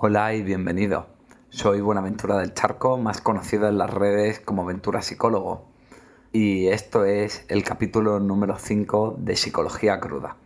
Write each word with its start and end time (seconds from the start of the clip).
Hola 0.00 0.32
y 0.32 0.44
bienvenido. 0.44 1.08
Soy 1.48 1.80
Buenaventura 1.80 2.38
del 2.38 2.54
Charco, 2.54 2.98
más 2.98 3.20
conocido 3.20 3.66
en 3.66 3.78
las 3.78 3.90
redes 3.90 4.38
como 4.38 4.64
Ventura 4.64 5.02
Psicólogo. 5.02 5.64
Y 6.30 6.68
esto 6.68 7.04
es 7.04 7.44
el 7.48 7.64
capítulo 7.64 8.20
número 8.20 8.60
5 8.60 9.16
de 9.18 9.34
Psicología 9.34 9.98
Cruda. 9.98 10.36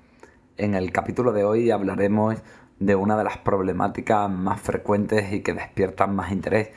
En 0.57 0.75
el 0.75 0.91
capítulo 0.91 1.33
de 1.33 1.45
hoy 1.45 1.71
hablaremos 1.71 2.37
de 2.79 2.95
una 2.95 3.19
de 3.19 3.25
las 3.25 3.37
problemáticas 3.37 4.30
más 4.30 4.59
frecuentes 4.59 5.30
y 5.35 5.42
que 5.42 5.53
despiertan 5.53 6.16
más 6.16 6.32
interés, 6.32 6.71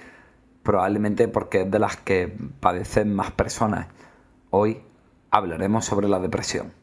probablemente 0.62 1.30
porque 1.30 1.62
es 1.62 1.72
de 1.72 1.80
las 1.80 1.96
que 1.96 2.28
padecen 2.60 3.16
más 3.16 3.32
personas. 3.32 3.88
Hoy 4.50 4.82
hablaremos 5.32 5.86
sobre 5.86 6.10
la 6.10 6.20
depresión. 6.20 6.74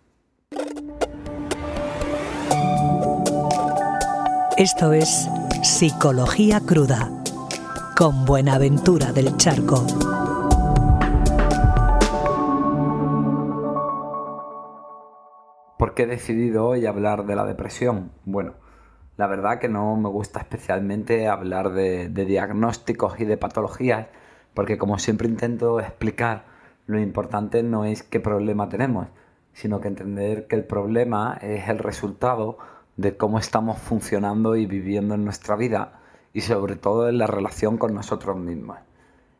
Esto 4.56 4.92
es 4.94 5.28
Psicología 5.62 6.60
Cruda 6.66 7.22
con 7.96 8.24
Buenaventura 8.24 9.12
del 9.12 9.36
Charco. 9.36 9.86
¿Por 15.78 15.94
qué 15.94 16.02
he 16.02 16.06
decidido 16.06 16.66
hoy 16.66 16.84
hablar 16.86 17.26
de 17.26 17.36
la 17.36 17.44
depresión? 17.44 18.10
Bueno, 18.24 18.54
la 19.16 19.28
verdad 19.28 19.60
que 19.60 19.68
no 19.68 19.94
me 19.94 20.08
gusta 20.08 20.40
especialmente 20.40 21.28
hablar 21.28 21.70
de, 21.70 22.08
diagnósticos 22.08 23.20
y 23.20 23.24
de 23.24 23.36
patologías, 23.36 24.08
porque 24.54 24.78
como 24.78 24.98
siempre 24.98 25.28
intento 25.28 25.78
explicar, 25.78 26.44
lo 26.86 26.98
importante 26.98 27.62
no 27.62 27.84
es 27.84 28.02
qué 28.02 28.18
problema 28.18 28.68
tenemos, 28.68 29.06
sino 29.52 29.80
que 29.80 29.86
entender 29.86 30.48
que 30.48 30.56
el 30.56 30.64
problema 30.64 31.38
es 31.40 31.68
el 31.68 31.78
resultado 31.78 32.58
de 32.96 33.16
cómo 33.16 33.38
estamos 33.38 33.78
funcionando 33.78 34.56
y 34.56 34.66
viviendo 34.66 35.14
en 35.14 35.24
nuestra 35.24 35.56
vida 35.56 36.00
y 36.32 36.42
sobre 36.42 36.76
todo 36.76 37.08
en 37.08 37.18
la 37.18 37.26
relación 37.26 37.78
con 37.78 37.94
nosotros 37.94 38.36
mismos. 38.36 38.78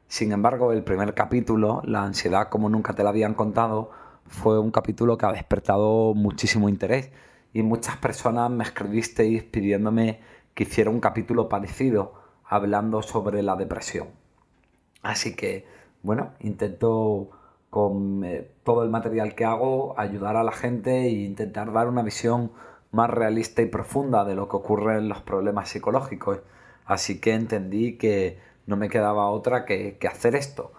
Sin 0.09 0.33
embargo, 0.33 0.73
el 0.73 0.85
primer 0.85 1.15
capítulo, 1.15 1.81
La 1.85 2.05
ansiedad 2.05 2.49
como 2.49 2.69
nunca 2.69 2.95
te 2.95 3.03
la 3.03 3.11
habían 3.11 3.35
contado, 3.35 3.91
fue 4.27 4.59
un 4.59 4.71
capítulo 4.71 5.17
que 5.19 5.27
ha 5.27 5.33
despertado 5.33 6.15
muchísimo 6.15 6.69
interés 6.69 7.11
y 7.53 7.63
muchas 7.63 7.97
personas 7.97 8.51
me 8.51 8.65
escribisteis 8.65 9.43
pidiéndome 9.45 10.21
que 10.55 10.65
hiciera 10.65 10.91
un 10.91 11.01
capítulo 11.01 11.49
parecido 11.49 12.15
hablando 12.45 13.03
sobre 13.03 13.43
la 13.43 13.57
depresión. 13.57 14.09
Así 15.03 15.35
que, 15.35 15.67
bueno, 16.03 16.33
intento 16.41 17.31
con 17.71 18.23
eh, 18.25 18.51
todo 18.65 18.83
el 18.83 18.91
material 18.91 19.35
que 19.35 19.47
hago 19.47 19.99
ayudar 19.99 20.37
a 20.37 20.45
la 20.45 20.53
gente 20.53 21.07
e 21.07 21.11
intentar 21.11 21.73
dar 21.73 21.89
una 21.89 22.03
visión 22.03 22.53
más 22.93 23.11
realista 23.11 23.63
y 23.63 23.67
profunda 23.67 24.25
de 24.25 24.35
lo 24.35 24.49
que 24.49 24.57
ocurre 24.57 24.99
en 24.99 25.09
los 25.09 25.23
problemas 25.23 25.71
psicológicos. 25.71 26.41
Así 26.85 27.21
que 27.21 27.35
entendí 27.35 27.97
que 27.97 28.39
no 28.67 28.77
me 28.77 28.89
quedaba 28.89 29.29
otra 29.31 29.65
que, 29.65 29.99
hacer 30.09 30.37
esto. 30.37 30.73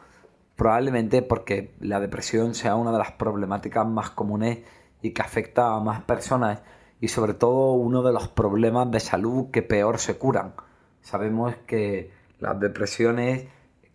Probablemente 0.55 1.23
porque 1.23 1.73
la 1.79 1.99
depresión 1.99 2.53
sea 2.53 2.75
una 2.75 2.91
de 2.91 2.99
las 2.99 3.11
problemáticas 3.13 3.87
más 3.87 4.11
comunes 4.11 4.59
y 5.01 5.11
que 5.11 5.21
afecta 5.21 5.75
a 5.75 5.79
más 5.79 6.03
personas 6.03 6.61
y 7.01 7.07
sobre 7.07 7.33
todo 7.33 7.73
uno 7.73 8.03
de 8.03 8.13
los 8.13 8.27
problemas 8.27 8.89
de 8.91 8.99
salud 8.99 9.49
que 9.51 9.63
peor 9.63 9.97
se 9.97 10.17
curan. 10.17 10.53
Sabemos 11.01 11.55
que 11.65 12.11
las 12.39 12.59
depresiones, 12.59 13.47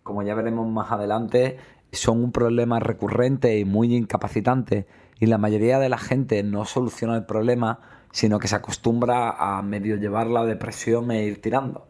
como 0.03 0.21
ya 0.21 0.35
veremos 0.35 0.67
más 0.67 0.91
adelante, 0.91 1.57
son 1.91 2.23
un 2.23 2.31
problema 2.31 2.79
recurrente 2.79 3.57
y 3.57 3.65
muy 3.65 3.95
incapacitante 3.95 4.85
y 5.19 5.25
la 5.25 5.37
mayoría 5.37 5.79
de 5.79 5.89
la 5.89 5.97
gente 5.97 6.43
no 6.43 6.65
soluciona 6.65 7.15
el 7.15 7.25
problema 7.25 7.79
sino 8.11 8.39
que 8.39 8.47
se 8.47 8.55
acostumbra 8.55 9.31
a 9.31 9.61
medio 9.61 9.95
llevar 9.97 10.27
la 10.27 10.45
depresión 10.45 11.11
e 11.11 11.23
ir 11.23 11.41
tirando. 11.41 11.87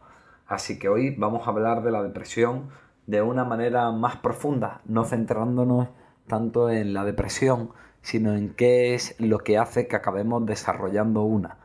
Así 0.47 0.79
que 0.79 0.89
hoy 0.89 1.15
vamos 1.15 1.47
a 1.47 1.51
hablar 1.51 1.83
de 1.83 1.91
la 1.91 2.03
depresión 2.03 2.69
de 3.07 3.21
una 3.21 3.43
manera 3.43 3.91
más 3.91 4.17
profunda, 4.17 4.81
no 4.85 5.05
centrándonos 5.05 5.89
tanto 6.27 6.69
en 6.69 6.93
la 6.93 7.05
depresión, 7.05 7.71
sino 8.01 8.33
en 8.33 8.53
qué 8.53 8.93
es 8.93 9.15
lo 9.19 9.39
que 9.39 9.57
hace 9.57 9.87
que 9.87 9.95
acabemos 9.95 10.45
desarrollando 10.45 11.23
una, 11.23 11.57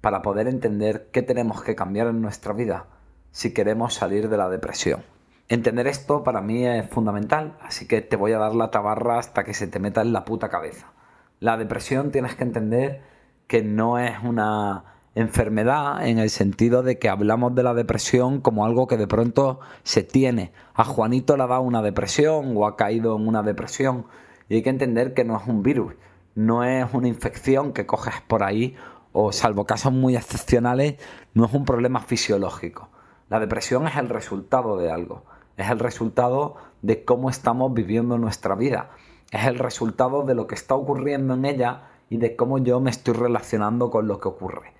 para 0.00 0.22
poder 0.22 0.48
entender 0.48 1.08
qué 1.12 1.22
tenemos 1.22 1.62
que 1.62 1.74
cambiar 1.74 2.08
en 2.08 2.20
nuestra 2.20 2.52
vida 2.52 2.86
si 3.30 3.54
queremos 3.54 3.94
salir 3.94 4.28
de 4.28 4.36
la 4.36 4.48
depresión. 4.48 5.02
Entender 5.48 5.86
esto 5.86 6.22
para 6.24 6.40
mí 6.40 6.66
es 6.66 6.88
fundamental, 6.88 7.56
así 7.62 7.86
que 7.86 8.00
te 8.00 8.16
voy 8.16 8.32
a 8.32 8.38
dar 8.38 8.54
la 8.54 8.70
tabarra 8.70 9.18
hasta 9.18 9.44
que 9.44 9.54
se 9.54 9.66
te 9.66 9.78
meta 9.78 10.02
en 10.02 10.12
la 10.12 10.24
puta 10.24 10.48
cabeza. 10.48 10.92
La 11.40 11.56
depresión 11.56 12.10
tienes 12.10 12.34
que 12.36 12.44
entender 12.44 13.02
que 13.46 13.62
no 13.62 13.98
es 13.98 14.14
una 14.22 14.84
enfermedad 15.14 16.06
en 16.06 16.18
el 16.18 16.30
sentido 16.30 16.82
de 16.82 16.98
que 16.98 17.08
hablamos 17.08 17.54
de 17.54 17.62
la 17.62 17.74
depresión 17.74 18.40
como 18.40 18.64
algo 18.64 18.86
que 18.86 18.96
de 18.96 19.06
pronto 19.06 19.60
se 19.82 20.02
tiene. 20.02 20.52
A 20.74 20.84
Juanito 20.84 21.36
le 21.36 21.42
ha 21.42 21.46
dado 21.46 21.62
una 21.62 21.82
depresión 21.82 22.56
o 22.56 22.66
ha 22.66 22.76
caído 22.76 23.16
en 23.16 23.28
una 23.28 23.42
depresión. 23.42 24.06
Y 24.48 24.56
hay 24.56 24.62
que 24.62 24.70
entender 24.70 25.14
que 25.14 25.24
no 25.24 25.36
es 25.36 25.46
un 25.46 25.62
virus, 25.62 25.94
no 26.34 26.64
es 26.64 26.86
una 26.92 27.08
infección 27.08 27.72
que 27.72 27.86
coges 27.86 28.14
por 28.26 28.42
ahí 28.42 28.76
o 29.12 29.32
salvo 29.32 29.66
casos 29.66 29.92
muy 29.92 30.16
excepcionales, 30.16 30.96
no 31.34 31.44
es 31.44 31.52
un 31.52 31.64
problema 31.64 32.00
fisiológico. 32.00 32.88
La 33.28 33.40
depresión 33.40 33.86
es 33.86 33.96
el 33.96 34.08
resultado 34.08 34.78
de 34.78 34.90
algo, 34.90 35.24
es 35.56 35.70
el 35.70 35.78
resultado 35.78 36.56
de 36.80 37.04
cómo 37.04 37.28
estamos 37.28 37.72
viviendo 37.74 38.18
nuestra 38.18 38.54
vida, 38.54 38.90
es 39.30 39.46
el 39.46 39.58
resultado 39.58 40.24
de 40.24 40.34
lo 40.34 40.46
que 40.46 40.54
está 40.54 40.74
ocurriendo 40.74 41.34
en 41.34 41.44
ella 41.44 41.91
y 42.12 42.18
de 42.18 42.36
cómo 42.36 42.58
yo 42.58 42.78
me 42.78 42.90
estoy 42.90 43.14
relacionando 43.14 43.88
con 43.88 44.06
lo 44.06 44.20
que 44.20 44.28
ocurre. 44.28 44.74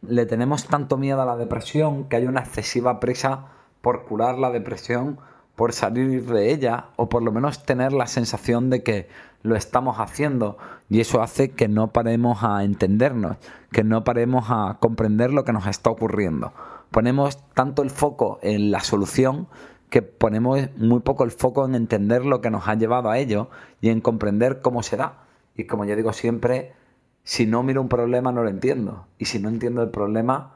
Le 0.00 0.24
tenemos 0.24 0.64
tanto 0.64 0.96
miedo 0.96 1.20
a 1.20 1.26
la 1.26 1.36
depresión 1.36 2.08
que 2.08 2.16
hay 2.16 2.24
una 2.24 2.40
excesiva 2.40 2.98
prisa 2.98 3.48
por 3.82 4.06
curar 4.06 4.38
la 4.38 4.50
depresión, 4.50 5.18
por 5.54 5.74
salir 5.74 6.24
de 6.24 6.50
ella 6.50 6.86
o 6.96 7.10
por 7.10 7.22
lo 7.22 7.30
menos 7.30 7.66
tener 7.66 7.92
la 7.92 8.06
sensación 8.06 8.70
de 8.70 8.82
que 8.82 9.06
lo 9.42 9.54
estamos 9.54 10.00
haciendo 10.00 10.56
y 10.88 11.00
eso 11.00 11.20
hace 11.20 11.50
que 11.50 11.68
no 11.68 11.88
paremos 11.88 12.42
a 12.42 12.64
entendernos, 12.64 13.36
que 13.70 13.84
no 13.84 14.02
paremos 14.02 14.46
a 14.48 14.78
comprender 14.80 15.30
lo 15.30 15.44
que 15.44 15.52
nos 15.52 15.66
está 15.66 15.90
ocurriendo. 15.90 16.54
Ponemos 16.90 17.44
tanto 17.52 17.82
el 17.82 17.90
foco 17.90 18.38
en 18.40 18.70
la 18.70 18.80
solución 18.80 19.46
que 19.90 20.00
ponemos 20.00 20.58
muy 20.78 21.00
poco 21.00 21.24
el 21.24 21.32
foco 21.32 21.66
en 21.66 21.74
entender 21.74 22.24
lo 22.24 22.40
que 22.40 22.48
nos 22.50 22.66
ha 22.66 22.76
llevado 22.76 23.10
a 23.10 23.18
ello 23.18 23.50
y 23.82 23.90
en 23.90 24.00
comprender 24.00 24.62
cómo 24.62 24.82
se 24.82 24.96
da. 24.96 25.27
Y 25.58 25.64
como 25.64 25.84
yo 25.84 25.96
digo 25.96 26.12
siempre, 26.12 26.72
si 27.24 27.44
no 27.44 27.64
miro 27.64 27.82
un 27.82 27.88
problema 27.88 28.30
no 28.30 28.44
lo 28.44 28.48
entiendo. 28.48 29.08
Y 29.18 29.24
si 29.24 29.40
no 29.40 29.48
entiendo 29.48 29.82
el 29.82 29.90
problema, 29.90 30.54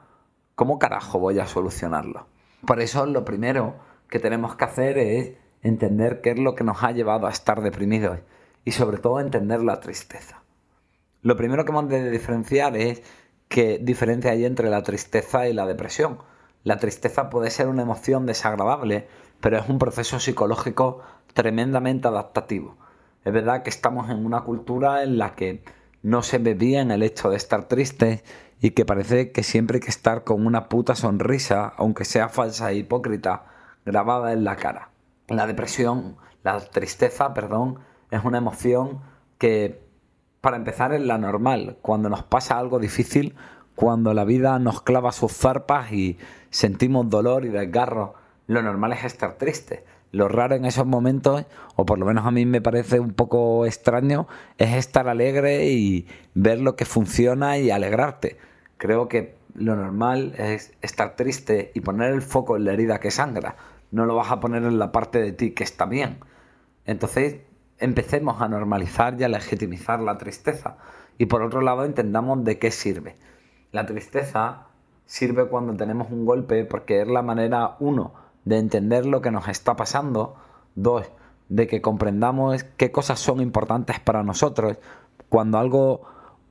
¿cómo 0.55 0.79
carajo 0.79 1.19
voy 1.19 1.39
a 1.39 1.45
solucionarlo? 1.45 2.25
Por 2.65 2.79
eso 2.79 3.05
lo 3.05 3.25
primero 3.25 3.75
que 4.07 4.19
tenemos 4.19 4.55
que 4.55 4.63
hacer 4.63 4.97
es 4.97 5.33
entender 5.61 6.21
qué 6.21 6.31
es 6.31 6.39
lo 6.39 6.55
que 6.55 6.63
nos 6.63 6.83
ha 6.83 6.93
llevado 6.93 7.27
a 7.27 7.31
estar 7.31 7.61
deprimidos 7.61 8.19
y 8.63 8.71
sobre 8.71 8.97
todo 8.97 9.19
entender 9.19 9.61
la 9.61 9.81
tristeza. 9.81 10.41
Lo 11.21 11.35
primero 11.35 11.65
que 11.65 11.71
hemos 11.71 11.89
de 11.89 12.09
diferenciar 12.09 12.77
es 12.77 13.03
qué 13.49 13.79
diferencia 13.81 14.31
hay 14.31 14.45
entre 14.45 14.69
la 14.69 14.83
tristeza 14.83 15.49
y 15.49 15.53
la 15.53 15.65
depresión. 15.65 16.19
La 16.63 16.77
tristeza 16.77 17.29
puede 17.29 17.49
ser 17.49 17.67
una 17.67 17.81
emoción 17.81 18.25
desagradable, 18.25 19.09
pero 19.41 19.57
es 19.57 19.67
un 19.67 19.79
proceso 19.79 20.21
psicológico 20.21 21.01
tremendamente 21.33 22.07
adaptativo. 22.07 22.77
Es 23.25 23.31
verdad 23.31 23.63
que 23.63 23.69
estamos 23.69 24.09
en 24.09 24.25
una 24.25 24.41
cultura 24.41 25.03
en 25.03 25.17
la 25.17 25.33
que 25.35 25.63
no 26.01 26.23
se 26.23 26.37
ve 26.37 26.53
bien 26.53 26.91
el 26.91 27.03
hecho 27.03 27.29
de 27.29 27.37
estar 27.37 27.69
triste 27.69 28.23
y 28.59 28.71
que 28.71 28.85
parece 28.85 29.31
que 29.31 29.43
siempre 29.43 29.77
hay 29.77 29.81
que 29.81 29.89
estar 29.89 30.23
con 30.23 30.45
una 30.45 30.67
puta 30.67 30.95
sonrisa, 30.95 31.73
aunque 31.77 32.05
sea 32.05 32.27
falsa 32.27 32.71
e 32.71 32.75
hipócrita, 32.75 33.45
grabada 33.85 34.33
en 34.33 34.43
la 34.43 34.57
cara. 34.57 34.89
La 35.27 35.47
depresión, 35.47 36.17
la 36.43 36.59
tristeza, 36.59 37.33
perdón, 37.33 37.79
es 38.11 38.23
una 38.25 38.37
emoción 38.37 39.01
que, 39.37 39.81
para 40.41 40.57
empezar, 40.57 40.93
es 40.93 41.01
la 41.01 41.17
normal. 41.17 41.77
Cuando 41.81 42.09
nos 42.09 42.23
pasa 42.23 42.57
algo 42.57 42.79
difícil, 42.79 43.35
cuando 43.75 44.13
la 44.13 44.25
vida 44.25 44.59
nos 44.59 44.81
clava 44.81 45.13
sus 45.13 45.31
zarpas 45.31 45.91
y 45.93 46.17
sentimos 46.49 47.09
dolor 47.09 47.45
y 47.45 47.49
desgarro, 47.49 48.15
lo 48.47 48.61
normal 48.61 48.93
es 48.93 49.05
estar 49.05 49.33
triste. 49.35 49.85
Lo 50.13 50.27
raro 50.27 50.53
en 50.53 50.65
esos 50.65 50.85
momentos, 50.85 51.43
o 51.75 51.87
por 51.87 51.97
lo 51.97 52.05
menos 52.05 52.27
a 52.27 52.29
mí 52.29 52.45
me 52.45 52.61
parece 52.61 52.99
un 52.99 53.13
poco 53.13 53.65
extraño, 53.65 54.27
es 54.59 54.75
estar 54.75 55.07
alegre 55.07 55.65
y 55.71 56.07
ver 56.35 56.61
lo 56.61 56.75
que 56.75 56.85
funciona 56.85 57.57
y 57.57 57.71
alegrarte. 57.71 58.37
Creo 58.77 59.07
que 59.07 59.33
lo 59.55 59.75
normal 59.75 60.35
es 60.37 60.71
estar 60.83 61.15
triste 61.15 61.71
y 61.73 61.81
poner 61.81 62.13
el 62.13 62.21
foco 62.21 62.57
en 62.57 62.65
la 62.65 62.73
herida 62.73 62.99
que 62.99 63.09
sangra. 63.09 63.55
No 63.89 64.05
lo 64.05 64.15
vas 64.15 64.31
a 64.31 64.39
poner 64.39 64.61
en 64.61 64.77
la 64.77 64.91
parte 64.91 65.19
de 65.19 65.31
ti 65.31 65.51
que 65.55 65.63
está 65.63 65.87
bien. 65.87 66.19
Entonces, 66.85 67.37
empecemos 67.79 68.39
a 68.39 68.47
normalizar 68.47 69.19
y 69.19 69.23
a 69.23 69.29
legitimizar 69.29 69.99
la 69.99 70.19
tristeza. 70.19 70.77
Y 71.17 71.25
por 71.25 71.41
otro 71.41 71.61
lado, 71.61 71.85
entendamos 71.85 72.43
de 72.43 72.59
qué 72.59 72.69
sirve. 72.69 73.15
La 73.71 73.87
tristeza 73.87 74.67
sirve 75.07 75.47
cuando 75.47 75.75
tenemos 75.75 76.11
un 76.11 76.23
golpe 76.23 76.65
porque 76.65 77.01
es 77.01 77.07
la 77.07 77.23
manera, 77.23 77.77
uno, 77.79 78.13
de 78.45 78.57
entender 78.57 79.05
lo 79.05 79.21
que 79.21 79.31
nos 79.31 79.47
está 79.47 79.75
pasando. 79.75 80.35
Dos, 80.75 81.05
de 81.49 81.67
que 81.67 81.81
comprendamos 81.81 82.63
qué 82.77 82.91
cosas 82.91 83.19
son 83.19 83.41
importantes 83.41 83.99
para 83.99 84.23
nosotros. 84.23 84.77
Cuando 85.29 85.57
algo 85.57 86.01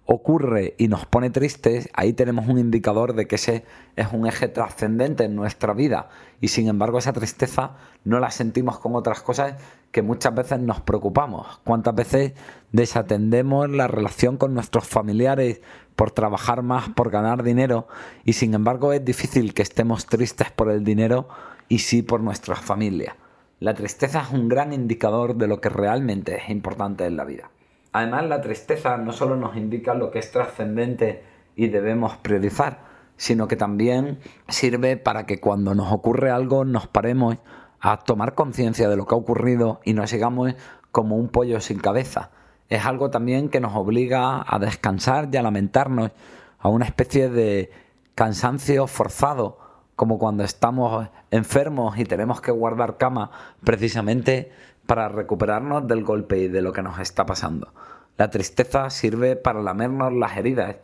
ocurre 0.05 0.75
y 0.79 0.89
nos 0.89 1.07
pone 1.07 1.31
tristes, 1.31 1.89
ahí 1.95 2.13
tenemos 2.13 2.49
un 2.49 2.59
indicador 2.59 3.15
de 3.15 3.27
que 3.27 3.37
ese 3.37 3.65
es 3.97 4.09
un 4.13 4.27
eje 4.27 4.49
trascendente 4.49 5.25
en 5.25 5.37
nuestra 5.37 5.75
vida. 5.75 6.09
Y 6.41 6.49
sin 6.49 6.69
embargo 6.69 6.99
esa 6.99 7.13
tristeza 7.13 7.77
no 8.05 8.19
la 8.19 8.31
sentimos 8.31 8.79
con 8.79 8.97
otras 8.97 9.23
cosas 9.23 9.55
que 9.93 10.03
muchas 10.03 10.35
veces 10.35 10.59
nos 10.59 10.81
preocupamos. 10.81 11.61
¿Cuántas 11.65 11.95
veces 11.95 12.33
desatendemos 12.73 13.71
la 13.71 13.87
relación 13.87 14.37
con 14.39 14.55
nuestros 14.55 14.87
familiares 14.87 15.61
por 15.95 16.11
trabajar 16.11 16.63
más, 16.63 16.89
por 16.91 17.11
ganar 17.11 17.43
dinero? 17.43 17.87
Y 18.25 18.33
sin 18.33 18.55
embargo 18.55 18.93
es 18.93 19.05
difícil 19.05 19.55
que 19.55 19.63
estemos 19.63 20.07
tristes 20.07 20.51
por 20.51 20.71
el 20.71 20.83
dinero 20.83 21.29
y 21.69 21.79
sí 21.79 22.03
por 22.03 22.21
nuestra 22.21 22.57
familia. 22.57 23.17
La 23.61 23.75
tristeza 23.75 24.23
es 24.23 24.31
un 24.31 24.49
gran 24.49 24.73
indicador 24.73 25.37
de 25.37 25.47
lo 25.47 25.61
que 25.61 25.69
realmente 25.69 26.37
es 26.37 26.51
importante 26.51 27.07
en 27.07 27.17
la 27.17 27.25
vida. 27.25 27.51
Además, 27.93 28.25
la 28.27 28.41
tristeza 28.41 28.97
no 28.97 29.13
solo 29.13 29.37
nos 29.37 29.57
indica 29.57 29.95
lo 29.95 30.11
que 30.11 30.19
es 30.19 30.33
trascendente 30.33 31.23
y 31.55 31.69
debemos 31.69 32.17
priorizar, 32.17 32.81
sino 33.17 33.47
que 33.47 33.57
también 33.57 34.19
sirve 34.49 34.97
para 34.97 35.27
que 35.27 35.39
cuando 35.39 35.75
nos 35.75 35.93
ocurre 35.93 36.31
algo 36.31 36.65
nos 36.65 36.87
paremos 36.87 37.37
a 37.81 37.99
tomar 37.99 38.35
conciencia 38.35 38.89
de 38.89 38.97
lo 38.97 39.07
que 39.07 39.15
ha 39.15 39.19
ocurrido 39.19 39.81
y 39.85 39.93
nos 39.93 40.11
sigamos 40.11 40.55
como 40.91 41.17
un 41.17 41.29
pollo 41.29 41.61
sin 41.61 41.79
cabeza. 41.79 42.31
Es 42.69 42.87
algo 42.87 43.11
también 43.11 43.49
que 43.49 43.61
nos 43.61 43.77
obliga 43.77 44.43
a 44.47 44.59
descansar 44.59 45.29
y 45.31 45.37
a 45.37 45.43
lamentarnos, 45.43 46.13
a 46.59 46.69
una 46.69 46.87
especie 46.87 47.29
de 47.29 47.71
cansancio 48.15 48.87
forzado, 48.87 49.59
como 50.03 50.19
cuando 50.19 50.43
estamos 50.43 51.07
enfermos 51.31 51.97
y 51.97 52.05
tenemos 52.05 52.41
que 52.41 52.51
guardar 52.51 52.97
cama 52.97 53.31
precisamente 53.63 54.51
para 54.85 55.09
recuperarnos 55.09 55.87
del 55.87 56.03
golpe 56.03 56.39
y 56.39 56.49
de 56.49 56.61
lo 56.61 56.73
que 56.73 56.83
nos 56.83 56.99
está 56.99 57.25
pasando. 57.25 57.73
La 58.19 58.29
tristeza 58.29 58.91
sirve 58.91 59.37
para 59.37 59.63
lamernos 59.63 60.13
las 60.13 60.37
heridas 60.37 60.79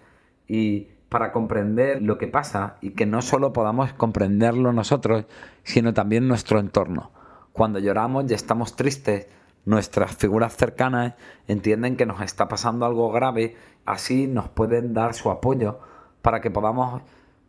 y 0.47 0.87
para 1.09 1.32
comprender 1.32 2.00
lo 2.00 2.17
que 2.17 2.29
pasa 2.29 2.76
y 2.81 2.91
que 2.91 3.06
no 3.06 3.20
solo 3.20 3.53
podamos 3.53 3.93
comprenderlo 3.93 4.73
nosotros, 4.73 5.25
sino 5.65 5.93
también 5.93 6.29
nuestro 6.29 6.61
entorno. 6.61 7.11
Cuando 7.53 7.81
lloramos 7.81 8.31
y 8.31 8.35
estamos 8.35 8.76
tristes, 8.76 9.26
nuestras 9.65 10.15
figuras 10.15 10.56
cercanas 10.56 11.15
entienden 11.49 11.97
que 11.97 12.06
nos 12.06 12.20
está 12.20 12.47
pasando 12.47 12.87
algo 12.87 13.11
grave, 13.11 13.56
así 13.85 14.29
nos 14.29 14.49
pueden 14.49 14.94
dar 14.94 15.12
su 15.15 15.29
apoyo 15.29 15.81
para 16.23 16.41
que 16.41 16.53
podamos 16.53 17.03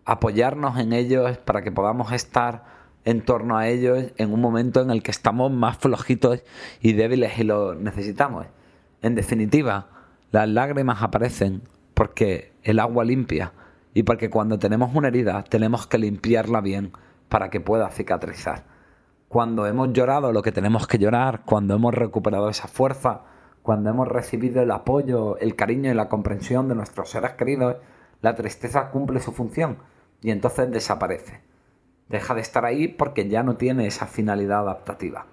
apoyarnos 0.06 0.78
en 0.80 0.94
ellos, 0.94 1.38
para 1.38 1.62
que 1.62 1.72
podamos 1.72 2.12
estar 2.12 2.64
en 3.06 3.22
torno 3.22 3.58
a 3.58 3.68
ellos 3.68 4.12
en 4.18 4.34
un 4.34 4.42
momento 4.42 4.82
en 4.82 4.92
el 4.92 5.04
que 5.04 5.12
estamos 5.12 5.52
más 5.52 5.78
flojitos 5.78 6.44
y 6.82 6.94
débiles 6.94 7.40
y 7.40 7.44
lo 7.44 7.76
necesitamos. 7.76 8.48
En 9.02 9.16
definitiva, 9.16 9.88
las 10.32 10.48
lágrimas 10.50 11.02
aparecen 11.02 11.62
porque 11.94 12.54
el 12.64 12.80
agua 12.80 13.06
limpia 13.06 13.54
y 13.94 14.04
porque 14.04 14.30
cuando 14.30 14.60
tenemos 14.60 14.94
una 14.94 15.08
herida 15.08 15.44
tenemos 15.44 15.88
que 15.88 15.98
limpiarla 15.98 16.62
bien 16.62 16.92
para 17.30 17.50
que 17.50 17.60
pueda 17.60 17.90
cicatrizar. 17.90 18.66
Cuando 19.28 19.68
hemos 19.68 19.94
llorado 19.94 20.32
lo 20.32 20.42
que 20.42 20.52
tenemos 20.52 20.88
que 20.88 20.98
llorar, 20.98 21.42
cuando 21.46 21.76
hemos 21.76 21.94
recuperado 21.94 22.50
esa 22.50 22.68
fuerza, 22.68 23.22
cuando 23.62 23.90
hemos 23.90 24.08
recibido 24.08 24.62
el 24.62 24.72
apoyo, 24.72 25.38
el 25.38 25.56
cariño 25.56 25.92
y 25.92 25.94
la 25.94 26.10
comprensión 26.10 26.68
de 26.68 26.76
nuestros 26.76 27.10
seres 27.12 27.34
queridos, 27.34 27.78
la 28.22 28.36
tristeza 28.36 28.92
cumple 28.92 29.20
su 29.20 29.32
función 29.32 29.78
y 30.22 30.32
entonces 30.32 30.72
desaparece 30.72 31.50
deja 32.10 32.34
de 32.34 32.42
estar 32.42 32.66
ahí 32.66 32.88
porque 32.88 33.30
ya 33.30 33.44
no 33.44 33.56
tiene 33.56 33.88
esa 33.88 34.08
finalidad 34.08 34.60
adaptativa. 34.60 35.28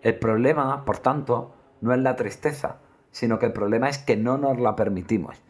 El 0.00 0.18
problema, 0.18 0.84
por 0.84 0.98
tanto, 0.98 1.54
no 1.80 1.92
es 1.92 2.00
la 2.00 2.16
tristeza, 2.16 2.76
sino 3.10 3.38
que 3.38 3.46
el 3.46 3.52
problema 3.52 3.88
es 3.88 3.98
que 3.98 4.16
no 4.16 4.38
nos 4.38 4.58
la 4.58 4.76
permitimos. 4.76 5.42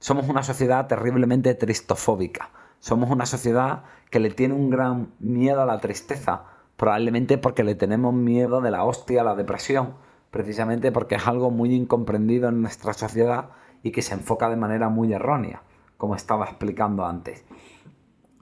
Somos 0.00 0.28
una 0.28 0.42
sociedad 0.42 0.86
terriblemente 0.86 1.54
tristofóbica. 1.54 2.50
Somos 2.80 3.10
una 3.10 3.26
sociedad 3.26 3.84
que 4.10 4.20
le 4.20 4.30
tiene 4.30 4.54
un 4.54 4.70
gran 4.70 5.12
miedo 5.18 5.62
a 5.62 5.66
la 5.66 5.80
tristeza, 5.80 6.44
probablemente 6.76 7.36
porque 7.36 7.64
le 7.64 7.74
tenemos 7.74 8.14
miedo 8.14 8.60
de 8.60 8.70
la 8.70 8.84
hostia 8.84 9.20
a 9.20 9.24
la 9.24 9.34
depresión, 9.34 9.94
precisamente 10.30 10.92
porque 10.92 11.16
es 11.16 11.26
algo 11.26 11.50
muy 11.50 11.74
incomprendido 11.74 12.48
en 12.48 12.62
nuestra 12.62 12.92
sociedad 12.92 13.50
y 13.82 13.90
que 13.90 14.02
se 14.02 14.14
enfoca 14.14 14.48
de 14.48 14.56
manera 14.56 14.88
muy 14.88 15.12
errónea, 15.12 15.62
como 15.98 16.14
estaba 16.14 16.46
explicando 16.46 17.04
antes. 17.04 17.44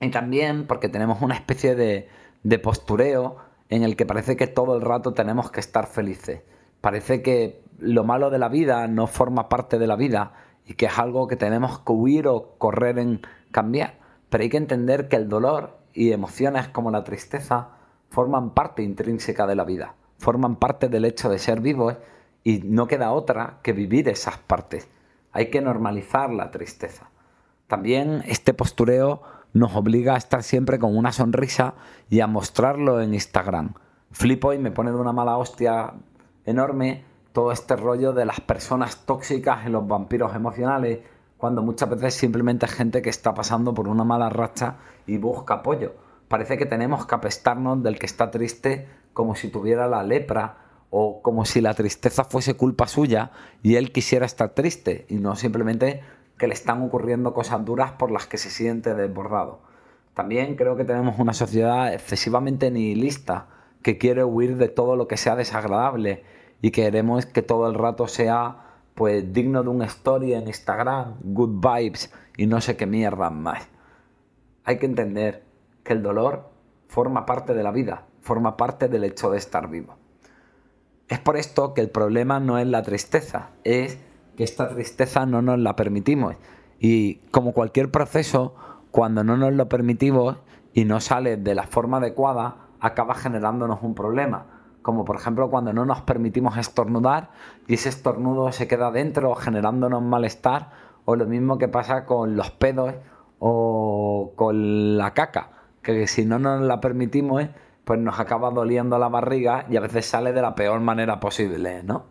Y 0.00 0.11
también 0.11 0.67
porque 0.67 0.88
tenemos 0.88 1.20
una 1.23 1.35
especie 1.35 1.75
de, 1.75 2.08
postureo 2.62 3.38
en 3.69 3.82
el 3.82 3.97
que 3.97 4.06
parece 4.06 4.37
que 4.37 4.47
todo 4.47 4.76
el 4.76 4.82
rato 4.82 5.14
tenemos 5.14 5.50
que 5.50 5.58
estar 5.58 5.87
felices. 5.87 6.43
Parece 6.81 7.23
que 7.23 7.64
lo 7.79 8.05
malo 8.05 8.31
de 8.31 8.38
la 8.38 8.49
vida 8.49 8.87
no 8.87 9.08
forma 9.08 9.49
parte 9.49 9.79
de 9.79 9.87
la 9.88 9.97
vida 9.97 10.35
y 10.64 10.75
que 10.75 10.87
es 10.87 10.99
algo 10.99 11.26
que 11.26 11.37
tenemos 11.37 11.81
que 11.81 11.93
huir 11.93 12.29
o 12.29 12.55
correr 12.58 12.99
en 12.99 13.23
cambiar. 13.50 13.99
Pero 14.29 14.43
hay 14.43 14.50
que 14.50 14.56
entender 14.59 15.09
que 15.09 15.17
el 15.17 15.29
dolor 15.29 15.79
y 15.93 16.12
emociones 16.12 16.69
como 16.69 16.91
la 16.91 17.05
tristeza 17.05 17.70
forman 18.11 18.50
parte 18.50 18.82
intrínseca 18.82 19.47
de 19.47 19.56
la 19.56 19.64
vida, 19.64 19.94
forman 20.19 20.56
parte 20.56 20.88
del 20.88 21.05
hecho 21.05 21.29
de 21.29 21.38
ser 21.38 21.61
vivos 21.61 21.97
y 22.44 22.59
no 22.59 22.87
queda 22.87 23.12
otra 23.12 23.59
que 23.62 23.73
vivir 23.73 24.09
esas 24.09 24.38
partes. 24.38 24.88
Hay 25.32 25.50
que 25.50 25.61
normalizar 25.61 26.32
la 26.32 26.50
tristeza. 26.50 27.11
También 27.66 28.22
este 28.26 28.54
postureo 28.54 29.22
nos 29.52 29.74
obliga 29.74 30.14
a 30.14 30.18
estar 30.18 30.42
siempre 30.42 30.78
con 30.78 30.96
una 30.96 31.12
sonrisa 31.12 31.74
y 32.08 32.20
a 32.20 32.26
mostrarlo 32.26 33.00
en 33.00 33.14
Instagram. 33.14 33.74
Flipo 34.12 34.52
y 34.52 34.58
me 34.58 34.70
pone 34.70 34.92
de 34.92 34.98
una 34.98 35.12
mala 35.12 35.36
hostia 35.36 35.94
enorme 36.44 37.04
todo 37.32 37.52
este 37.52 37.76
rollo 37.76 38.12
de 38.12 38.24
las 38.24 38.40
personas 38.40 39.04
tóxicas 39.04 39.66
y 39.66 39.70
los 39.70 39.86
vampiros 39.86 40.34
emocionales, 40.34 41.00
cuando 41.36 41.62
muchas 41.62 41.90
veces 41.90 42.14
simplemente 42.14 42.66
es 42.66 42.72
gente 42.72 43.02
que 43.02 43.10
está 43.10 43.34
pasando 43.34 43.74
por 43.74 43.88
una 43.88 44.04
mala 44.04 44.30
racha 44.30 44.76
y 45.06 45.18
busca 45.18 45.54
apoyo. 45.54 45.94
Parece 46.28 46.56
que 46.56 46.66
tenemos 46.66 47.04
que 47.04 47.14
apestarnos 47.14 47.82
del 47.82 47.98
que 47.98 48.06
está 48.06 48.30
triste 48.30 48.88
como 49.12 49.34
si 49.34 49.48
tuviera 49.48 49.86
la 49.86 50.02
lepra 50.02 50.58
o 50.90 51.20
como 51.20 51.44
si 51.44 51.60
la 51.60 51.74
tristeza 51.74 52.24
fuese 52.24 52.54
culpa 52.54 52.86
suya 52.86 53.32
y 53.62 53.74
él 53.74 53.92
quisiera 53.92 54.24
estar 54.24 54.50
triste 54.50 55.04
y 55.08 55.16
no 55.16 55.36
simplemente 55.36 56.02
que 56.38 56.47
le 56.47 56.55
están 56.55 56.83
ocurriendo 56.83 57.35
cosas 57.35 57.65
duras 57.65 57.93
por 57.93 58.11
las 58.11 58.27
que 58.27 58.38
se 58.38 58.50
siente 58.50 58.94
desbordado. 58.94 59.61
También 60.15 60.56
creo 60.56 60.77
que 60.77 60.85
tenemos 60.85 61.19
una 61.19 61.35
sociedad 61.35 61.93
excesivamente 61.93 62.71
nihilista 62.71 63.49
que 63.83 63.99
quiere 63.99 64.25
huir 64.25 64.56
de 64.56 64.69
todo 64.69 64.97
lo 64.97 65.09
que 65.09 65.17
sea 65.17 65.37
desagradable 65.37 66.25
y 66.62 66.71
queremos 66.71 67.27
que 67.27 67.43
todo 67.43 67.69
el 67.69 67.75
rato 67.75 68.09
sea 68.09 68.62
pues 68.94 69.33
digno 69.33 69.62
de 69.62 69.69
un 69.69 69.83
story 69.83 70.33
en 70.33 70.47
Instagram, 70.47 71.17
good 71.23 71.61
vibes 71.61 72.12
y 72.37 72.47
no 72.47 72.61
sé 72.61 72.77
qué 72.77 72.87
mierda 72.87 73.29
más. 73.31 73.69
Hay 74.65 74.79
que 74.79 74.87
entender 74.87 75.44
que 75.85 75.93
el 75.93 76.03
dolor 76.03 76.50
forma 76.88 77.27
parte 77.27 77.53
de 77.53 77.62
la 77.62 77.71
vida, 77.71 78.06
forma 78.23 78.57
parte 78.57 78.88
del 78.88 79.05
hecho 79.05 79.31
de 79.31 79.38
estar 79.38 79.69
vivo. 79.69 79.97
Es 81.09 81.19
por 81.19 81.37
esto 81.37 81.75
que 81.75 81.83
el 81.83 81.90
problema 81.90 82.40
no 82.40 82.59
es 82.59 82.66
la 82.66 82.83
tristeza, 82.83 83.50
es 83.64 83.99
que 84.37 84.45
esta 84.45 84.69
tristeza 84.69 85.26
no 85.26 85.43
nos 85.43 85.59
la 85.59 85.76
permitimos. 85.76 86.37
Y 86.78 87.16
como 87.31 87.52
cualquier 87.52 87.90
proceso, 87.90 88.55
cuando 88.90 89.25
no 89.25 89.37
nos 89.37 89.52
lo 89.52 89.69
permitimos 89.69 90.37
y 90.73 90.85
no 90.85 91.00
sale 91.00 91.37
de 91.37 91.55
la 91.55 91.64
forma 91.64 91.99
adecuada, 91.99 92.57
acaba 92.81 93.14
generándonos 93.14 93.83
un 93.83 93.95
problema. 93.95 94.47
Como 94.83 95.05
por 95.05 95.16
ejemplo 95.16 95.50
cuando 95.50 95.73
no 95.73 95.85
nos 95.85 96.02
permitimos 96.02 96.57
estornudar 96.59 97.31
y 97.66 97.75
ese 97.75 97.88
estornudo 97.88 98.52
se 98.52 98.69
queda 98.69 98.90
dentro 98.90 99.35
generándonos 99.35 100.02
malestar, 100.02 100.71
o 101.05 101.16
lo 101.16 101.26
mismo 101.26 101.59
que 101.59 101.69
pasa 101.69 102.05
con 102.05 102.37
los 102.37 102.50
pedos 102.50 102.95
o 103.38 104.33
con 104.37 104.97
la 104.97 105.14
caca, 105.14 105.50
que 105.83 106.07
si 106.07 106.25
no 106.25 106.38
nos 106.38 106.61
la 106.62 106.81
permitimos, 106.81 107.47
pues 107.85 108.00
nos 108.00 108.19
acaba 108.19 108.50
doliendo 108.50 108.99
la 108.99 109.09
barriga 109.09 109.66
y 109.71 109.76
a 109.76 109.81
veces 109.81 110.07
sale 110.07 110.33
de 110.33 110.43
la 110.43 110.55
peor 110.55 110.81
manera 110.81 111.21
posible, 111.21 111.83
¿no? 111.85 112.07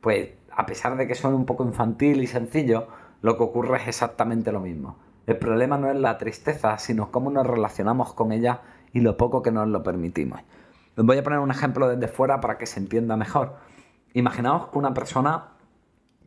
Pues 0.00 0.30
a 0.60 0.66
pesar 0.66 0.98
de 0.98 1.08
que 1.08 1.14
suene 1.14 1.36
un 1.36 1.46
poco 1.46 1.64
infantil 1.64 2.22
y 2.22 2.26
sencillo, 2.26 2.86
lo 3.22 3.38
que 3.38 3.44
ocurre 3.44 3.78
es 3.78 3.88
exactamente 3.88 4.52
lo 4.52 4.60
mismo. 4.60 4.98
El 5.26 5.38
problema 5.38 5.78
no 5.78 5.90
es 5.90 5.96
la 5.96 6.18
tristeza, 6.18 6.76
sino 6.76 7.10
cómo 7.10 7.30
nos 7.30 7.46
relacionamos 7.46 8.12
con 8.12 8.30
ella 8.30 8.60
y 8.92 9.00
lo 9.00 9.16
poco 9.16 9.40
que 9.40 9.52
nos 9.52 9.68
lo 9.68 9.82
permitimos. 9.82 10.40
Les 10.96 11.06
voy 11.06 11.16
a 11.16 11.24
poner 11.24 11.38
un 11.38 11.50
ejemplo 11.50 11.88
desde 11.88 12.08
fuera 12.08 12.42
para 12.42 12.58
que 12.58 12.66
se 12.66 12.78
entienda 12.78 13.16
mejor. 13.16 13.56
Imaginaos 14.12 14.68
que 14.68 14.76
una 14.76 14.92
persona 14.92 15.52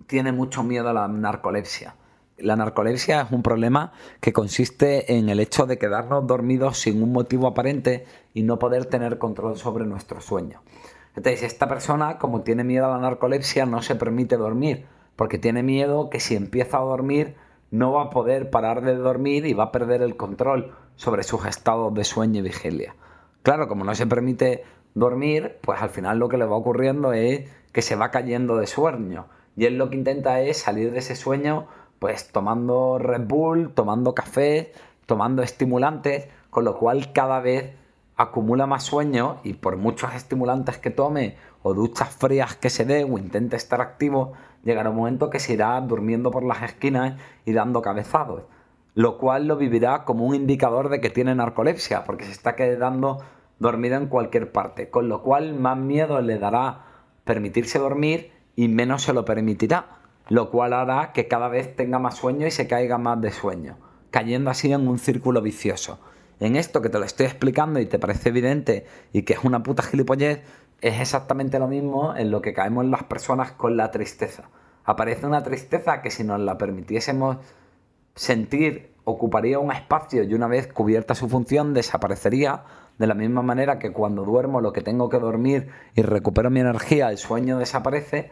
tiene 0.07 0.31
mucho 0.31 0.63
miedo 0.63 0.89
a 0.89 0.93
la 0.93 1.07
narcolepsia. 1.07 1.95
La 2.37 2.55
narcolepsia 2.55 3.21
es 3.21 3.31
un 3.31 3.43
problema 3.43 3.91
que 4.19 4.33
consiste 4.33 5.15
en 5.15 5.29
el 5.29 5.39
hecho 5.41 5.67
de 5.67 5.77
quedarnos 5.77 6.25
dormidos 6.25 6.79
sin 6.79 7.03
un 7.03 7.11
motivo 7.11 7.45
aparente 7.45 8.07
y 8.33 8.41
no 8.41 8.57
poder 8.57 8.85
tener 8.85 9.19
control 9.19 9.57
sobre 9.57 9.85
nuestro 9.85 10.21
sueño. 10.21 10.63
Esta 11.15 11.67
persona, 11.67 12.17
como 12.17 12.41
tiene 12.41 12.63
miedo 12.63 12.85
a 12.85 12.89
la 12.89 12.97
narcolepsia, 12.97 13.65
no 13.65 13.81
se 13.81 13.95
permite 13.95 14.35
dormir, 14.35 14.87
porque 15.15 15.37
tiene 15.37 15.61
miedo 15.61 16.09
que 16.09 16.19
si 16.19 16.35
empieza 16.35 16.77
a 16.77 16.81
dormir 16.81 17.35
no 17.69 17.91
va 17.91 18.03
a 18.03 18.09
poder 18.09 18.49
parar 18.51 18.81
de 18.81 18.95
dormir 18.95 19.45
y 19.45 19.53
va 19.53 19.65
a 19.65 19.71
perder 19.71 20.03
el 20.03 20.15
control 20.15 20.75
sobre 20.95 21.23
sus 21.23 21.45
estados 21.45 21.93
de 21.93 22.03
sueño 22.03 22.39
y 22.39 22.43
vigilia. 22.43 22.95
Claro, 23.41 23.67
como 23.67 23.83
no 23.83 23.95
se 23.95 24.05
permite 24.05 24.63
dormir, 24.93 25.57
pues 25.61 25.81
al 25.81 25.89
final 25.89 26.19
lo 26.19 26.29
que 26.29 26.37
le 26.37 26.45
va 26.45 26.55
ocurriendo 26.55 27.13
es 27.13 27.49
que 27.71 27.81
se 27.81 27.95
va 27.95 28.11
cayendo 28.11 28.57
de 28.57 28.67
sueño. 28.67 29.25
Y 29.55 29.65
él 29.65 29.77
lo 29.77 29.89
que 29.89 29.97
intenta 29.97 30.39
es 30.41 30.57
salir 30.57 30.91
de 30.91 30.99
ese 30.99 31.15
sueño 31.15 31.67
Pues 31.99 32.31
tomando 32.31 32.99
Red 32.99 33.27
Bull, 33.27 33.73
tomando 33.73 34.13
café, 34.13 34.73
tomando 35.05 35.41
estimulantes, 35.41 36.27
con 36.49 36.65
lo 36.65 36.77
cual 36.77 37.13
cada 37.13 37.39
vez 37.39 37.73
acumula 38.15 38.67
más 38.67 38.83
sueño 38.83 39.37
y 39.43 39.53
por 39.53 39.77
muchos 39.77 40.13
estimulantes 40.13 40.77
que 40.77 40.91
tome 40.91 41.37
o 41.63 41.73
duchas 41.73 42.09
frías 42.09 42.55
que 42.55 42.69
se 42.69 42.85
dé 42.85 43.03
o 43.03 43.17
intente 43.17 43.55
estar 43.55 43.81
activo, 43.81 44.33
llegará 44.63 44.89
un 44.89 44.97
momento 44.97 45.29
que 45.29 45.39
se 45.39 45.53
irá 45.53 45.79
durmiendo 45.81 46.31
por 46.31 46.43
las 46.43 46.61
esquinas 46.61 47.19
y 47.45 47.53
dando 47.53 47.81
cabezados, 47.81 48.43
lo 48.95 49.17
cual 49.17 49.47
lo 49.47 49.57
vivirá 49.57 50.03
como 50.03 50.25
un 50.25 50.35
indicador 50.35 50.89
de 50.89 51.01
que 51.01 51.09
tiene 51.09 51.35
narcolepsia, 51.35 52.03
porque 52.03 52.25
se 52.25 52.31
está 52.31 52.55
quedando 52.55 53.23
dormido 53.59 53.95
en 53.95 54.07
cualquier 54.07 54.51
parte, 54.51 54.89
con 54.89 55.09
lo 55.09 55.23
cual 55.23 55.53
más 55.55 55.77
miedo 55.77 56.21
le 56.21 56.37
dará 56.37 56.85
permitirse 57.23 57.79
dormir 57.79 58.31
y 58.55 58.67
menos 58.67 59.03
se 59.03 59.13
lo 59.13 59.25
permitirá, 59.25 59.99
lo 60.29 60.51
cual 60.51 60.73
hará 60.73 61.11
que 61.13 61.27
cada 61.27 61.47
vez 61.47 61.75
tenga 61.75 61.99
más 61.99 62.17
sueño 62.17 62.45
y 62.45 62.51
se 62.51 62.67
caiga 62.67 62.97
más 62.97 63.19
de 63.21 63.31
sueño, 63.31 63.77
cayendo 64.11 64.49
así 64.49 64.71
en 64.71 64.87
un 64.87 64.99
círculo 64.99 65.41
vicioso. 65.41 65.99
En 66.43 66.57
esto 66.57 66.81
que 66.81 66.89
te 66.89 66.99
lo 66.99 67.05
estoy 67.05 67.25
explicando 67.25 67.79
y 67.79 67.85
te 67.85 67.99
parece 67.99 68.27
evidente 68.27 68.85
y 69.13 69.21
que 69.21 69.31
es 69.31 69.45
una 69.45 69.63
puta 69.63 69.81
gilipollez, 69.81 70.41
es 70.81 70.99
exactamente 70.99 71.57
lo 71.57 71.69
mismo 71.69 72.17
en 72.17 72.31
lo 72.31 72.41
que 72.41 72.53
caemos 72.53 72.83
las 72.83 73.03
personas 73.03 73.53
con 73.53 73.77
la 73.77 73.91
tristeza. 73.91 74.49
Aparece 74.83 75.25
una 75.25 75.41
tristeza 75.41 76.01
que 76.01 76.11
si 76.11 76.25
nos 76.25 76.41
la 76.41 76.57
permitiésemos 76.57 77.37
sentir 78.13 78.91
ocuparía 79.05 79.57
un 79.57 79.71
espacio 79.71 80.23
y 80.23 80.33
una 80.33 80.47
vez 80.47 80.67
cubierta 80.67 81.15
su 81.15 81.29
función 81.29 81.73
desaparecería 81.73 82.65
de 82.97 83.07
la 83.07 83.13
misma 83.13 83.41
manera 83.41 83.79
que 83.79 83.93
cuando 83.93 84.25
duermo 84.25 84.59
lo 84.59 84.73
que 84.73 84.81
tengo 84.81 85.07
que 85.07 85.19
dormir 85.19 85.69
y 85.95 86.01
recupero 86.01 86.49
mi 86.49 86.59
energía, 86.59 87.09
el 87.09 87.19
sueño 87.19 87.57
desaparece, 87.57 88.31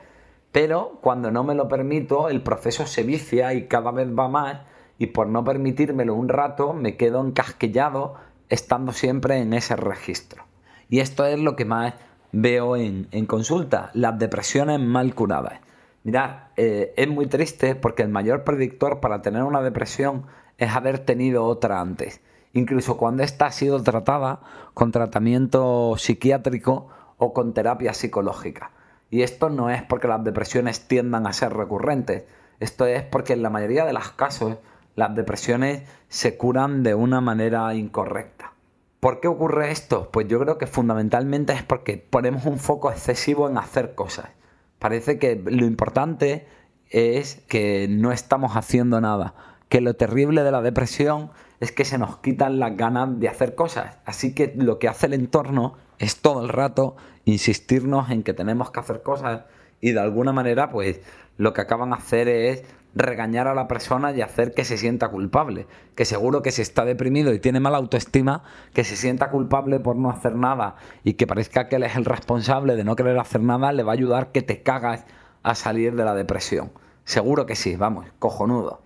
pero 0.52 1.00
cuando 1.02 1.32
no 1.32 1.46
me 1.46 1.56
lo 1.56 1.70
permito 1.70 2.28
el 2.28 2.44
proceso 2.44 2.86
se 2.86 3.04
vicia 3.04 3.54
y 3.54 3.70
cada 3.70 3.92
vez 3.92 4.10
va 4.10 4.28
más 4.28 4.60
y 5.02 5.08
por 5.08 5.26
no 5.26 5.44
permitírmelo 5.44 6.14
un 6.14 6.30
rato 6.30 6.74
me 6.74 6.96
quedo 6.96 7.26
encasquillado 7.26 8.18
estando 8.50 8.94
siempre 8.94 9.40
en 9.40 9.52
ese 9.54 9.76
registro. 9.76 10.44
Y 10.90 11.00
esto 11.00 11.26
es 11.26 11.40
lo 11.40 11.56
que 11.56 11.66
más 11.66 11.96
veo 12.32 12.76
en, 12.76 13.08
consulta, 13.26 13.90
las 13.96 14.20
depresiones 14.20 14.80
mal 14.80 15.16
curadas. 15.16 15.60
Mirad, 16.04 16.50
eh, 16.56 16.94
es 16.98 17.08
muy 17.08 17.26
triste 17.26 17.74
porque 17.74 18.04
el 18.04 18.10
mayor 18.10 18.44
predictor 18.44 19.00
para 19.00 19.24
tener 19.24 19.42
una 19.42 19.64
depresión 19.64 20.28
es 20.60 20.70
haber 20.70 21.00
tenido 21.00 21.46
otra 21.46 21.82
antes, 21.82 22.22
incluso 22.54 22.96
cuando 22.98 23.24
ésta 23.24 23.48
ha 23.48 23.52
sido 23.52 23.82
tratada 23.82 24.42
con 24.76 24.92
tratamiento 24.92 25.96
psiquiátrico 25.98 26.90
o 27.18 27.34
con 27.34 27.56
terapia 27.56 27.96
psicológica. 27.96 28.70
Y 29.10 29.24
esto 29.24 29.50
no 29.50 29.72
es 29.72 29.82
porque 29.82 30.08
las 30.08 30.24
depresiones 30.24 30.88
tiendan 30.88 31.26
a 31.26 31.34
ser 31.34 31.54
recurrentes, 31.54 32.26
esto 32.60 32.86
es 32.86 33.02
porque 33.02 33.34
en 33.34 33.42
la 33.42 33.50
mayoría 33.50 33.84
de 33.84 33.94
los 33.94 34.12
casos 34.12 34.58
las 34.96 35.16
depresiones 35.16 35.84
se 36.10 36.38
curan 36.38 36.84
de 36.84 36.96
una 36.96 37.22
manera 37.22 37.74
incorrecta. 37.74 38.54
¿Por 39.00 39.20
qué 39.20 39.28
ocurre 39.28 39.72
esto? 39.72 40.10
Pues 40.12 40.28
yo 40.28 40.40
creo 40.40 40.58
que 40.58 40.68
fundamentalmente 40.68 41.54
es 41.54 41.64
porque 41.64 41.98
ponemos 41.98 42.46
un 42.46 42.60
foco 42.60 42.92
excesivo 42.92 43.50
en 43.50 43.58
hacer 43.58 43.96
cosas. 43.96 44.30
Parece 44.78 45.18
que 45.18 45.42
lo 45.44 45.66
importante 45.66 46.46
es 46.90 47.38
que 47.48 47.88
no 47.90 48.12
estamos 48.12 48.56
haciendo 48.56 49.02
nada, 49.02 49.34
que 49.70 49.82
lo 49.82 49.96
terrible 49.96 50.44
de 50.44 50.52
la 50.52 50.62
depresión 50.62 51.32
es 51.60 51.72
que 51.72 51.86
se 51.86 51.98
nos 51.98 52.18
quitan 52.18 52.60
las 52.60 52.76
ganas 52.76 53.20
de 53.20 53.30
hacer 53.30 53.56
cosas. 53.56 54.00
Así 54.06 54.36
que 54.36 54.54
lo 54.56 54.80
que 54.80 54.88
hace 54.88 55.06
el 55.08 55.14
entorno 55.14 55.76
es 55.98 56.18
todo 56.18 56.44
el 56.44 56.50
rato 56.50 56.96
insistirnos 57.26 58.10
en 58.10 58.24
que 58.24 58.34
tenemos 58.34 58.72
que 58.72 58.80
hacer 58.80 59.02
cosas 59.02 59.44
y 59.80 59.92
de 59.92 60.00
alguna 60.00 60.34
manera 60.34 60.70
pues 60.70 61.02
lo 61.38 61.54
que 61.54 61.62
acaban 61.62 61.92
de 61.92 61.96
hacer 61.96 62.28
es 62.28 62.64
regañar 62.94 63.48
a 63.48 63.56
la 63.56 63.68
persona 63.68 64.12
y 64.12 64.22
hacer 64.22 64.54
que 64.54 64.66
se 64.66 64.78
sienta 64.78 65.10
culpable. 65.10 65.68
Que 65.96 66.06
seguro 66.06 66.42
que 66.42 66.52
si 66.52 66.62
está 66.62 66.86
deprimido 66.86 67.34
y 67.34 67.40
tiene 67.40 67.60
mala 67.60 67.78
autoestima, 67.78 68.44
que 68.74 68.84
se 68.84 68.96
sienta 68.96 69.30
culpable 69.30 69.80
por 69.80 69.96
no 69.96 70.10
hacer 70.10 70.36
nada 70.36 70.76
y 71.04 71.14
que 71.14 71.28
parezca 71.28 71.68
que 71.68 71.78
él 71.78 71.84
es 71.84 71.96
el 71.96 72.06
responsable 72.06 72.76
de 72.76 72.84
no 72.84 72.96
querer 72.96 73.18
hacer 73.20 73.42
nada, 73.42 73.72
le 73.72 73.84
va 73.84 73.92
a 73.92 73.96
ayudar 73.96 74.32
que 74.32 74.42
te 74.42 74.62
cagas 74.62 75.06
a 75.44 75.56
salir 75.56 75.96
de 75.96 76.06
la 76.06 76.16
depresión. 76.16 76.72
Seguro 77.04 77.46
que 77.46 77.56
sí, 77.56 77.76
vamos, 77.76 78.06
cojonudo. 78.20 78.82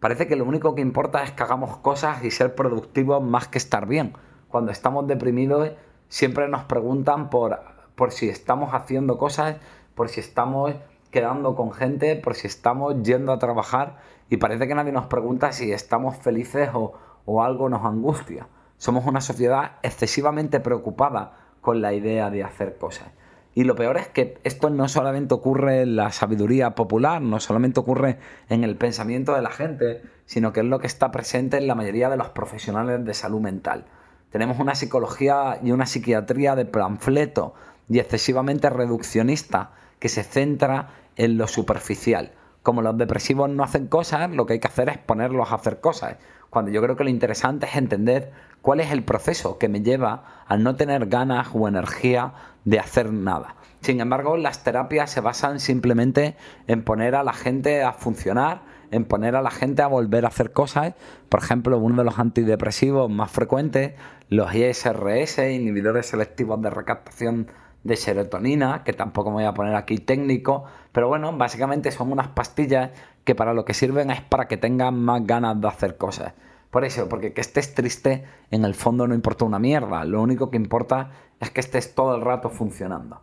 Parece 0.00 0.26
que 0.26 0.36
lo 0.36 0.44
único 0.44 0.74
que 0.74 0.82
importa 0.82 1.22
es 1.22 1.32
que 1.32 1.42
hagamos 1.42 1.78
cosas 1.78 2.22
y 2.24 2.30
ser 2.30 2.54
productivos 2.54 3.22
más 3.22 3.48
que 3.48 3.58
estar 3.58 3.86
bien. 3.86 4.12
Cuando 4.48 4.70
estamos 4.70 5.06
deprimidos 5.06 5.72
siempre 6.08 6.48
nos 6.48 6.64
preguntan 6.64 7.30
por, 7.30 7.58
por 7.94 8.12
si 8.12 8.28
estamos 8.28 8.72
haciendo 8.74 9.18
cosas, 9.18 9.56
por 9.94 10.08
si 10.08 10.20
estamos 10.20 10.74
quedando 11.16 11.56
con 11.56 11.72
gente, 11.72 12.14
por 12.16 12.34
si 12.34 12.46
estamos 12.46 13.02
yendo 13.02 13.32
a 13.32 13.38
trabajar 13.38 13.96
y 14.28 14.36
parece 14.36 14.68
que 14.68 14.74
nadie 14.74 14.92
nos 14.92 15.06
pregunta 15.06 15.50
si 15.50 15.72
estamos 15.72 16.18
felices 16.18 16.68
o, 16.74 16.92
o 17.24 17.42
algo 17.42 17.70
nos 17.70 17.86
angustia. 17.86 18.48
Somos 18.76 19.06
una 19.06 19.22
sociedad 19.22 19.76
excesivamente 19.82 20.60
preocupada 20.60 21.38
con 21.62 21.80
la 21.80 21.94
idea 21.94 22.28
de 22.28 22.44
hacer 22.44 22.76
cosas. 22.76 23.08
Y 23.54 23.64
lo 23.64 23.76
peor 23.76 23.96
es 23.96 24.08
que 24.08 24.38
esto 24.44 24.68
no 24.68 24.88
solamente 24.88 25.32
ocurre 25.32 25.80
en 25.80 25.96
la 25.96 26.12
sabiduría 26.12 26.74
popular, 26.74 27.22
no 27.22 27.40
solamente 27.40 27.80
ocurre 27.80 28.18
en 28.50 28.62
el 28.62 28.76
pensamiento 28.76 29.34
de 29.34 29.40
la 29.40 29.50
gente, 29.50 30.02
sino 30.26 30.52
que 30.52 30.60
es 30.60 30.66
lo 30.66 30.80
que 30.80 30.86
está 30.86 31.10
presente 31.12 31.56
en 31.56 31.66
la 31.66 31.74
mayoría 31.74 32.10
de 32.10 32.18
los 32.18 32.28
profesionales 32.28 33.02
de 33.06 33.14
salud 33.14 33.40
mental. 33.40 33.86
Tenemos 34.30 34.58
una 34.58 34.74
psicología 34.74 35.60
y 35.62 35.70
una 35.70 35.86
psiquiatría 35.86 36.54
de 36.56 36.66
panfleto 36.66 37.54
y 37.88 38.00
excesivamente 38.00 38.68
reduccionista 38.68 39.70
que 39.98 40.08
se 40.08 40.22
centra 40.22 40.90
en 41.16 41.38
lo 41.38 41.48
superficial. 41.48 42.32
Como 42.62 42.82
los 42.82 42.98
depresivos 42.98 43.48
no 43.48 43.62
hacen 43.62 43.86
cosas, 43.86 44.30
lo 44.30 44.46
que 44.46 44.54
hay 44.54 44.60
que 44.60 44.68
hacer 44.68 44.88
es 44.88 44.98
ponerlos 44.98 45.50
a 45.50 45.56
hacer 45.56 45.80
cosas. 45.80 46.16
Cuando 46.50 46.70
yo 46.70 46.82
creo 46.82 46.96
que 46.96 47.04
lo 47.04 47.10
interesante 47.10 47.66
es 47.66 47.76
entender 47.76 48.32
cuál 48.62 48.80
es 48.80 48.90
el 48.90 49.04
proceso 49.04 49.58
que 49.58 49.68
me 49.68 49.82
lleva 49.82 50.44
a 50.46 50.56
no 50.56 50.74
tener 50.74 51.06
ganas 51.06 51.48
o 51.52 51.68
energía 51.68 52.32
de 52.64 52.80
hacer 52.80 53.12
nada. 53.12 53.56
Sin 53.80 54.00
embargo, 54.00 54.36
las 54.36 54.64
terapias 54.64 55.10
se 55.10 55.20
basan 55.20 55.60
simplemente 55.60 56.36
en 56.66 56.82
poner 56.82 57.14
a 57.14 57.22
la 57.22 57.32
gente 57.32 57.84
a 57.84 57.92
funcionar, 57.92 58.62
en 58.90 59.04
poner 59.04 59.36
a 59.36 59.42
la 59.42 59.50
gente 59.50 59.82
a 59.82 59.86
volver 59.86 60.24
a 60.24 60.28
hacer 60.28 60.52
cosas. 60.52 60.94
Por 61.28 61.40
ejemplo, 61.40 61.78
uno 61.78 61.98
de 61.98 62.04
los 62.04 62.18
antidepresivos 62.18 63.08
más 63.08 63.30
frecuentes, 63.30 63.94
los 64.28 64.52
ISRS, 64.52 65.38
inhibidores 65.38 66.06
selectivos 66.06 66.60
de 66.62 66.70
recaptación 66.70 67.48
de 67.86 67.96
serotonina, 67.96 68.82
que 68.84 68.92
tampoco 68.92 69.30
me 69.30 69.36
voy 69.36 69.44
a 69.44 69.54
poner 69.54 69.74
aquí 69.74 69.98
técnico, 69.98 70.64
pero 70.92 71.08
bueno, 71.08 71.36
básicamente 71.36 71.90
son 71.90 72.12
unas 72.12 72.28
pastillas 72.28 72.90
que 73.24 73.34
para 73.34 73.54
lo 73.54 73.64
que 73.64 73.74
sirven 73.74 74.10
es 74.10 74.20
para 74.20 74.48
que 74.48 74.56
tengan 74.56 74.98
más 74.98 75.26
ganas 75.26 75.60
de 75.60 75.68
hacer 75.68 75.96
cosas. 75.96 76.34
Por 76.70 76.84
eso, 76.84 77.08
porque 77.08 77.32
que 77.32 77.40
estés 77.40 77.74
triste 77.74 78.24
en 78.50 78.64
el 78.64 78.74
fondo 78.74 79.06
no 79.06 79.14
importa 79.14 79.44
una 79.44 79.58
mierda, 79.58 80.04
lo 80.04 80.20
único 80.20 80.50
que 80.50 80.56
importa 80.56 81.10
es 81.40 81.50
que 81.50 81.60
estés 81.60 81.94
todo 81.94 82.14
el 82.14 82.22
rato 82.22 82.50
funcionando. 82.50 83.20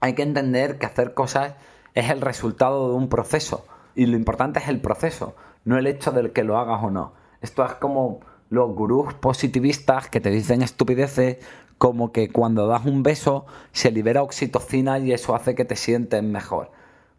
Hay 0.00 0.14
que 0.14 0.22
entender 0.22 0.78
que 0.78 0.86
hacer 0.86 1.14
cosas 1.14 1.54
es 1.94 2.10
el 2.10 2.20
resultado 2.20 2.88
de 2.88 2.94
un 2.94 3.08
proceso 3.08 3.66
y 3.94 4.06
lo 4.06 4.16
importante 4.16 4.58
es 4.58 4.68
el 4.68 4.80
proceso, 4.80 5.36
no 5.64 5.78
el 5.78 5.86
hecho 5.86 6.10
del 6.12 6.32
que 6.32 6.44
lo 6.44 6.58
hagas 6.58 6.82
o 6.82 6.90
no. 6.90 7.12
Esto 7.40 7.64
es 7.64 7.74
como 7.74 8.20
los 8.48 8.74
gurús 8.74 9.14
positivistas 9.14 10.08
que 10.08 10.20
te 10.20 10.30
dicen 10.30 10.62
estupideces 10.62 11.38
como 11.80 12.12
que 12.12 12.28
cuando 12.28 12.66
das 12.66 12.84
un 12.84 13.02
beso 13.02 13.46
se 13.72 13.90
libera 13.90 14.22
oxitocina 14.22 14.98
y 14.98 15.12
eso 15.14 15.34
hace 15.34 15.54
que 15.54 15.64
te 15.64 15.76
sientes 15.76 16.22
mejor. 16.22 16.72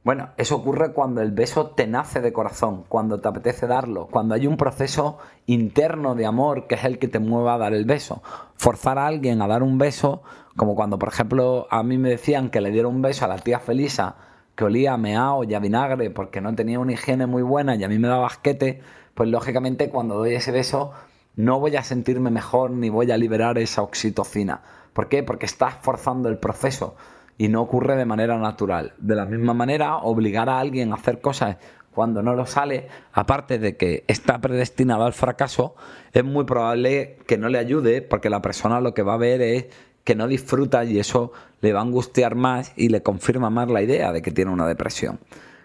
Bueno, 0.03 0.29
eso 0.37 0.55
ocurre 0.55 0.93
cuando 0.93 1.23
el 1.23 1.31
beso 1.31 1.71
te 1.71 1.87
nace 1.87 2.21
de 2.21 2.31
corazón, 2.31 2.83
cuando 2.87 3.19
te 3.19 3.27
apetece 3.27 3.65
darlo, 3.65 4.05
cuando 4.11 4.35
hay 4.35 4.45
un 4.45 4.57
proceso 4.57 5.17
interno 5.47 6.13
de 6.13 6.27
amor 6.27 6.67
que 6.67 6.75
es 6.75 6.83
el 6.83 6.99
que 6.99 7.07
te 7.07 7.17
mueva 7.17 7.55
a 7.55 7.57
dar 7.57 7.73
el 7.73 7.85
beso. 7.85 8.21
Forzar 8.55 8.99
a 8.99 9.07
alguien 9.07 9.41
a 9.41 9.47
dar 9.47 9.63
un 9.63 9.79
beso, 9.79 10.21
como 10.55 10.75
cuando 10.75 10.99
por 10.99 11.09
ejemplo 11.09 11.65
a 11.71 11.81
mí 11.81 11.97
me 11.97 12.09
decían 12.11 12.51
que 12.51 12.61
le 12.61 12.69
diera 12.69 12.87
un 12.87 13.01
beso 13.01 13.25
a 13.25 13.29
la 13.29 13.39
tía 13.39 13.57
Felisa 13.57 14.17
que 14.53 14.65
olía 14.65 14.93
a 14.93 14.97
meao 14.97 15.43
y 15.43 15.55
a 15.55 15.59
vinagre 15.59 16.11
porque 16.11 16.39
no 16.39 16.53
tenía 16.53 16.79
una 16.79 16.93
higiene 16.93 17.25
muy 17.25 17.41
buena 17.41 17.75
y 17.75 17.83
a 17.83 17.87
mí 17.87 17.97
me 17.97 18.09
daba 18.09 18.27
asquete, 18.27 18.79
pues 19.15 19.27
lógicamente 19.27 19.89
cuando 19.89 20.17
doy 20.17 20.35
ese 20.35 20.51
beso 20.51 20.91
no 21.35 21.59
voy 21.59 21.75
a 21.75 21.83
sentirme 21.83 22.29
mejor 22.29 22.71
ni 22.71 22.89
voy 22.89 23.11
a 23.11 23.17
liberar 23.17 23.57
esa 23.57 23.81
oxitocina. 23.81 24.61
¿Por 24.93 25.07
qué? 25.07 25.23
Porque 25.23 25.45
estás 25.45 25.75
forzando 25.81 26.29
el 26.29 26.37
proceso 26.37 26.95
y 27.37 27.47
no 27.47 27.61
ocurre 27.61 27.95
de 27.95 28.05
manera 28.05 28.37
natural. 28.37 28.93
De 28.97 29.15
la 29.15 29.25
misma 29.25 29.53
manera, 29.53 29.97
obligar 29.97 30.49
a 30.49 30.59
alguien 30.59 30.91
a 30.91 30.95
hacer 30.95 31.21
cosas 31.21 31.57
cuando 31.93 32.21
no 32.21 32.35
lo 32.35 32.45
sale, 32.45 32.87
aparte 33.11 33.59
de 33.59 33.75
que 33.75 34.05
está 34.07 34.39
predestinado 34.39 35.03
al 35.03 35.13
fracaso, 35.13 35.75
es 36.13 36.23
muy 36.23 36.45
probable 36.45 37.17
que 37.27 37.37
no 37.37 37.49
le 37.49 37.57
ayude 37.57 38.01
porque 38.01 38.29
la 38.29 38.41
persona 38.41 38.79
lo 38.79 38.93
que 38.93 39.03
va 39.03 39.15
a 39.15 39.17
ver 39.17 39.41
es 39.41 39.65
que 40.03 40.15
no 40.15 40.27
disfruta 40.27 40.83
y 40.83 40.99
eso 40.99 41.31
le 41.61 41.73
va 41.73 41.79
a 41.79 41.83
angustiar 41.83 42.35
más 42.35 42.73
y 42.75 42.89
le 42.89 43.03
confirma 43.03 43.49
más 43.49 43.69
la 43.69 43.81
idea 43.81 44.11
de 44.11 44.21
que 44.21 44.31
tiene 44.31 44.51
una 44.51 44.67
depresión. 44.67 45.19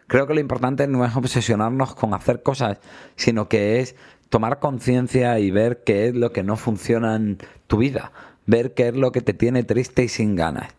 Creo 0.09 0.27
que 0.27 0.35
lo 0.35 0.41
importante 0.41 0.87
no 0.87 1.05
es 1.05 1.17
obsesionarnos 1.17 1.95
con 1.95 2.15
hacer 2.15 2.43
cosas, 2.43 2.79
sino 3.17 3.49
que 3.49 3.81
es 3.81 3.97
tomar 4.29 4.59
conciencia 4.59 5.39
y 5.39 5.51
ver 5.51 5.83
qué 5.85 6.09
es 6.09 6.15
lo 6.15 6.33
que 6.33 6.43
no 6.43 6.57
funciona 6.57 7.17
en 7.17 7.39
tu 7.67 7.79
vida, 7.79 8.13
ver 8.47 8.75
qué 8.75 8.89
es 8.89 8.97
lo 8.97 9.13
que 9.13 9.21
te 9.21 9.35
tiene 9.35 9.63
triste 9.63 10.05
y 10.05 10.09
sin 10.09 10.37
ganas. 10.37 10.75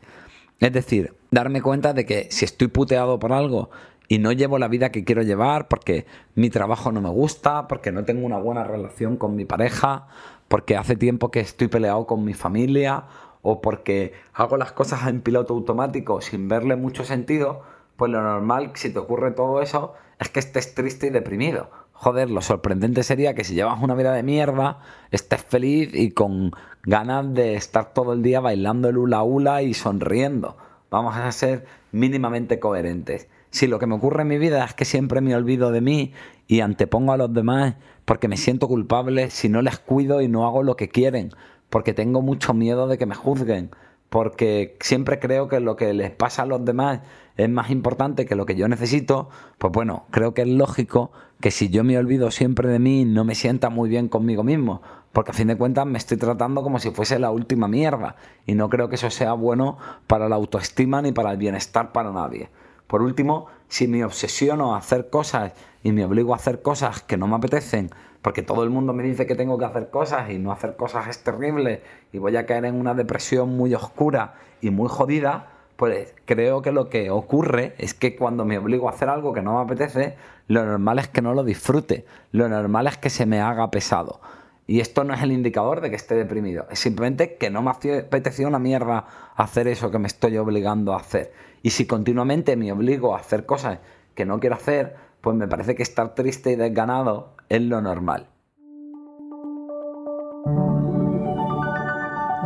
Es 0.60 0.74
decir, 0.74 1.14
darme 1.32 1.62
cuenta 1.62 1.94
de 1.94 2.06
que 2.06 2.28
si 2.32 2.46
estoy 2.46 2.68
puteado 2.68 3.20
por 3.20 3.32
algo 3.32 3.70
y 4.08 4.20
no 4.20 4.32
llevo 4.32 4.58
la 4.58 4.68
vida 4.68 4.92
que 4.92 5.04
quiero 5.04 5.22
llevar 5.22 5.68
porque 5.68 6.06
mi 6.36 6.50
trabajo 6.50 6.92
no 6.92 7.02
me 7.02 7.10
gusta, 7.10 7.68
porque 7.68 7.92
no 7.92 8.06
tengo 8.06 8.26
una 8.26 8.38
buena 8.38 8.64
relación 8.64 9.18
con 9.18 9.36
mi 9.36 9.46
pareja, 9.46 10.08
porque 10.48 10.78
hace 10.78 10.96
tiempo 10.96 11.30
que 11.30 11.42
estoy 11.42 11.68
peleado 11.68 12.08
con 12.08 12.24
mi 12.24 12.34
familia 12.34 13.06
o 13.42 13.62
porque 13.62 14.14
hago 14.34 14.58
las 14.58 14.72
cosas 14.72 15.08
en 15.08 15.22
piloto 15.22 15.54
automático 15.54 16.22
sin 16.22 16.48
verle 16.48 16.76
mucho 16.76 17.04
sentido, 17.04 17.62
pues 17.98 18.12
lo 18.12 18.22
normal, 18.22 18.72
si 18.76 18.92
te 18.92 19.00
ocurre 19.00 19.32
todo 19.32 19.62
eso, 19.62 19.94
es 20.20 20.30
que 20.30 20.40
estés 20.40 20.74
triste 20.74 21.08
y 21.08 21.10
deprimido. 21.10 21.70
Joder, 22.00 22.30
lo 22.30 22.42
sorprendente 22.44 23.02
sería 23.02 23.34
que 23.34 23.44
si 23.44 23.56
llevas 23.56 23.82
una 23.82 23.96
vida 23.96 24.14
de 24.14 24.22
mierda, 24.22 24.82
estés 25.10 25.44
feliz 25.44 25.90
y 25.94 26.12
con 26.12 26.52
ganas 26.84 27.34
de 27.34 27.56
estar 27.56 27.92
todo 27.92 28.14
el 28.14 28.22
día 28.22 28.40
bailando 28.40 28.88
el 28.88 29.00
hula 29.00 29.24
hula 29.24 29.64
y 29.64 29.74
sonriendo. 29.74 30.58
Vamos 30.92 31.18
a 31.18 31.32
ser 31.32 31.66
mínimamente 31.92 32.60
coherentes. 32.60 33.30
Si 33.50 33.66
lo 33.66 33.80
que 33.80 33.88
me 33.88 33.96
ocurre 33.96 34.22
en 34.22 34.28
mi 34.28 34.38
vida 34.38 34.64
es 34.64 34.76
que 34.76 34.86
siempre 34.86 35.22
me 35.22 35.36
olvido 35.36 35.72
de 35.72 35.82
mí 35.82 36.14
y 36.46 36.60
antepongo 36.60 37.14
a 37.14 37.18
los 37.18 37.34
demás 37.34 37.78
porque 38.06 38.28
me 38.28 38.38
siento 38.38 38.68
culpable 38.68 39.32
si 39.32 39.50
no 39.50 39.64
les 39.64 39.80
cuido 39.80 40.22
y 40.22 40.28
no 40.28 40.46
hago 40.46 40.62
lo 40.62 40.76
que 40.76 40.90
quieren, 40.90 41.32
porque 41.72 41.96
tengo 41.96 42.22
mucho 42.22 42.54
miedo 42.54 42.88
de 42.88 43.00
que 43.00 43.08
me 43.08 43.16
juzguen, 43.16 43.72
porque 44.10 44.78
siempre 44.80 45.20
creo 45.20 45.48
que 45.48 45.60
lo 45.60 45.76
que 45.76 45.94
les 45.94 46.12
pasa 46.12 46.44
a 46.44 46.46
los 46.46 46.64
demás 46.64 47.02
es 47.36 47.50
más 47.50 47.70
importante 47.70 48.26
que 48.26 48.36
lo 48.36 48.46
que 48.46 48.56
yo 48.56 48.68
necesito, 48.68 49.30
pues 49.58 49.72
bueno, 49.72 50.06
creo 50.12 50.34
que 50.34 50.44
es 50.44 50.48
lógico 50.48 51.12
que 51.40 51.52
si 51.52 51.70
yo 51.70 51.84
me 51.84 51.98
olvido 51.98 52.32
siempre 52.32 52.68
de 52.70 52.80
mí 52.80 53.06
no 53.06 53.24
me 53.24 53.36
sienta 53.36 53.70
muy 53.70 53.90
bien 53.90 54.08
conmigo 54.08 54.44
mismo, 54.44 54.82
porque 55.14 55.32
a 55.32 55.34
fin 55.34 55.48
de 55.48 55.58
cuentas 55.58 55.86
me 55.86 55.98
estoy 55.98 56.18
tratando 56.18 56.64
como 56.64 56.80
si 56.80 56.92
fuese 56.92 57.20
la 57.20 57.32
última 57.32 57.68
mierda 57.68 58.16
y 58.46 58.56
no 58.56 58.70
creo 58.70 58.90
que 58.90 58.96
eso 58.96 59.10
sea 59.10 59.34
bueno 59.34 59.78
para 60.08 60.30
la 60.30 60.36
autoestima 60.36 61.02
ni 61.02 61.12
para 61.12 61.32
el 61.32 61.38
bienestar 61.38 61.92
para 61.92 62.12
nadie. 62.12 62.50
Por 62.88 63.02
último, 63.02 63.48
si 63.68 63.88
me 63.88 64.06
obsesiono 64.06 64.74
a 64.74 64.80
hacer 64.80 65.10
cosas 65.10 65.54
y 65.84 65.92
me 65.92 66.06
obligo 66.06 66.34
a 66.34 66.38
hacer 66.38 66.62
cosas 66.62 67.02
que 67.02 67.18
no 67.18 67.28
me 67.28 67.36
apetecen, 67.36 67.92
porque 68.22 68.42
todo 68.42 68.64
el 68.64 68.70
mundo 68.70 68.94
me 68.94 69.04
dice 69.04 69.26
que 69.26 69.36
tengo 69.36 69.58
que 69.58 69.66
hacer 69.66 69.90
cosas 69.90 70.30
y 70.30 70.38
no 70.38 70.52
hacer 70.52 70.76
cosas 70.76 71.08
es 71.08 71.24
terrible 71.24 71.82
y 72.12 72.18
voy 72.18 72.36
a 72.36 72.46
caer 72.46 72.66
en 72.66 72.76
una 72.76 72.94
depresión 72.94 73.56
muy 73.56 73.74
oscura 73.74 74.36
y 74.62 74.70
muy 74.70 74.90
jodida, 74.90 75.52
pues 75.76 76.16
creo 76.26 76.62
que 76.62 76.72
lo 76.72 76.90
que 76.90 77.12
ocurre 77.12 77.76
es 77.78 77.94
que 77.94 78.16
cuando 78.16 78.46
me 78.46 78.58
obligo 78.58 78.88
a 78.88 78.92
hacer 78.92 79.10
algo 79.10 79.34
que 79.34 79.42
no 79.42 79.56
me 79.56 79.62
apetece, 79.62 80.16
lo 80.48 80.66
normal 80.66 81.00
es 81.00 81.08
que 81.08 81.22
no 81.22 81.34
lo 81.34 81.44
disfrute, 81.44 82.06
lo 82.32 82.50
normal 82.50 82.88
es 82.88 82.98
que 82.98 83.10
se 83.10 83.26
me 83.26 83.40
haga 83.40 83.70
pesado. 83.70 84.20
Y 84.66 84.82
esto 84.82 85.04
no 85.06 85.14
es 85.14 85.22
el 85.22 85.32
indicador 85.32 85.80
de 85.80 85.90
que 85.90 85.96
esté 85.96 86.16
deprimido, 86.16 86.66
es 86.70 86.80
simplemente 86.80 87.36
que 87.36 87.50
no 87.50 87.62
me 87.62 87.72
apetecía 87.72 88.48
una 88.48 88.60
mierda 88.60 89.06
hacer 89.36 89.68
eso 89.68 89.92
que 89.92 90.00
me 90.00 90.08
estoy 90.08 90.38
obligando 90.38 90.94
a 90.94 90.98
hacer. 90.98 91.32
Y 91.62 91.70
si 91.70 91.86
continuamente 91.86 92.56
me 92.58 92.72
obligo 92.72 93.16
a 93.16 93.20
hacer 93.20 93.46
cosas 93.46 93.80
que 94.16 94.26
no 94.26 94.40
quiero 94.40 94.56
hacer, 94.56 94.96
pues 95.28 95.36
me 95.36 95.50
parece 95.50 95.76
que 95.76 95.84
estar 95.84 96.16
triste 96.16 96.52
y 96.52 96.56
desganado 96.56 97.34
es 97.50 97.62
lo 97.62 97.82
normal. 97.82 98.28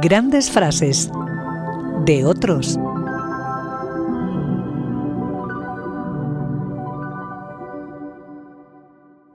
Grandes 0.02 0.50
frases 0.50 1.12
de 2.06 2.26
otros. 2.26 2.80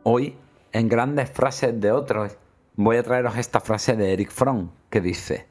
Hoy, 0.02 0.34
en 0.72 0.88
grandes 0.88 1.30
frases 1.30 1.80
de 1.80 1.92
otros, 1.92 2.36
voy 2.74 2.96
a 2.96 3.04
traeros 3.04 3.36
esta 3.36 3.60
frase 3.60 3.94
de 3.94 4.12
Eric 4.12 4.32
Fromm 4.32 4.70
que 4.90 5.00
dice, 5.00 5.46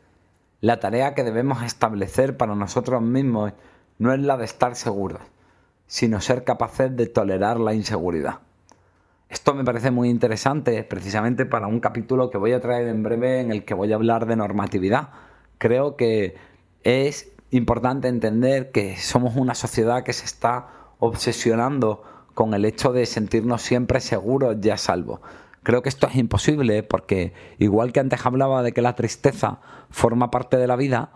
la 0.60 0.82
tarea 0.82 1.16
que 1.16 1.24
debemos 1.24 1.64
establecer 1.64 2.36
para 2.36 2.56
nosotros 2.56 3.02
mismos 3.02 3.54
no 4.00 4.12
es 4.12 4.20
la 4.20 4.36
de 4.36 4.44
estar 4.44 4.76
seguros, 4.76 5.22
sino 5.88 6.22
ser 6.22 6.44
capaces 6.44 6.96
de 6.96 7.08
tolerar 7.08 7.60
la 7.60 7.74
inseguridad. 7.74 8.40
Esto 9.30 9.54
me 9.54 9.64
parece 9.64 9.92
muy 9.92 10.10
interesante 10.10 10.84
precisamente 10.84 11.46
para 11.46 11.68
un 11.68 11.80
capítulo 11.80 12.30
que 12.30 12.38
voy 12.38 12.54
a 12.54 12.62
traer 12.62 12.88
en 12.88 13.04
breve 13.04 13.42
en 13.42 13.52
el 13.52 13.66
que 13.66 13.74
voy 13.74 13.92
a 13.92 13.96
hablar 13.96 14.28
de 14.28 14.36
normatividad. 14.36 15.10
Creo 15.58 15.96
que 15.96 16.36
es 16.84 17.32
importante 17.52 18.08
entender 18.08 18.72
que 18.72 18.98
somos 18.98 19.36
una 19.36 19.56
sociedad 19.56 20.04
que 20.04 20.14
se 20.14 20.26
está 20.26 20.68
obsesionando 21.00 22.04
con 22.34 22.54
el 22.54 22.66
hecho 22.66 22.92
de 22.92 23.06
sentirnos 23.06 23.62
siempre 23.62 24.00
seguros 24.00 24.58
y 24.62 24.70
a 24.70 24.78
salvo. 24.78 25.22
Creo 25.64 25.82
que 25.82 25.90
esto 25.90 26.08
es 26.08 26.16
imposible 26.16 26.84
porque 26.84 27.34
igual 27.58 27.92
que 27.92 28.00
antes 28.00 28.24
hablaba 28.26 28.62
de 28.62 28.72
que 28.72 28.84
la 28.84 28.96
tristeza 28.96 29.60
forma 29.90 30.30
parte 30.30 30.58
de 30.58 30.68
la 30.68 30.76
vida, 30.76 31.10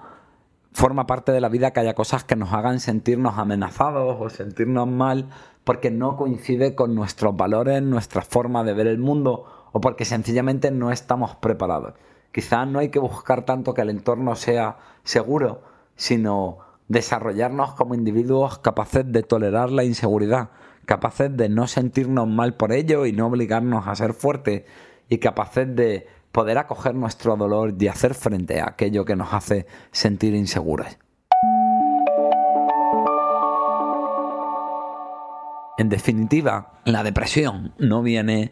forma 0.71 1.07
parte 1.07 1.31
de 1.31 1.41
la 1.41 1.49
vida 1.49 1.71
que 1.71 1.79
haya 1.79 1.93
cosas 1.93 2.23
que 2.23 2.35
nos 2.35 2.53
hagan 2.53 2.79
sentirnos 2.79 3.37
amenazados 3.37 4.17
o 4.19 4.29
sentirnos 4.29 4.87
mal 4.87 5.29
porque 5.63 5.91
no 5.91 6.17
coincide 6.17 6.75
con 6.75 6.95
nuestros 6.95 7.35
valores, 7.35 7.81
nuestra 7.81 8.21
forma 8.21 8.63
de 8.63 8.73
ver 8.73 8.87
el 8.87 8.97
mundo 8.97 9.45
o 9.71 9.81
porque 9.81 10.05
sencillamente 10.05 10.71
no 10.71 10.91
estamos 10.91 11.35
preparados. 11.35 11.93
Quizás 12.31 12.67
no 12.67 12.79
hay 12.79 12.89
que 12.89 12.99
buscar 12.99 13.45
tanto 13.45 13.73
que 13.73 13.81
el 13.81 13.89
entorno 13.89 14.35
sea 14.35 14.77
seguro, 15.03 15.61
sino 15.95 16.59
desarrollarnos 16.87 17.73
como 17.73 17.95
individuos 17.95 18.59
capaces 18.59 19.11
de 19.11 19.23
tolerar 19.23 19.71
la 19.71 19.83
inseguridad, 19.83 20.49
capaces 20.85 21.35
de 21.35 21.49
no 21.49 21.67
sentirnos 21.67 22.27
mal 22.27 22.55
por 22.55 22.71
ello 22.71 23.05
y 23.05 23.11
no 23.11 23.27
obligarnos 23.27 23.87
a 23.87 23.95
ser 23.95 24.13
fuertes 24.13 24.63
y 25.07 25.17
capaces 25.19 25.75
de 25.75 26.07
poder 26.31 26.57
acoger 26.57 26.95
nuestro 26.95 27.35
dolor 27.35 27.75
y 27.79 27.87
hacer 27.87 28.13
frente 28.13 28.61
a 28.61 28.69
aquello 28.69 29.05
que 29.05 29.15
nos 29.15 29.33
hace 29.33 29.65
sentir 29.91 30.33
inseguros. 30.35 30.97
En 35.77 35.87
definitiva, 35.87 36.81
la 36.83 37.03
depresión 37.03 37.73
no 37.77 38.01
viene 38.01 38.51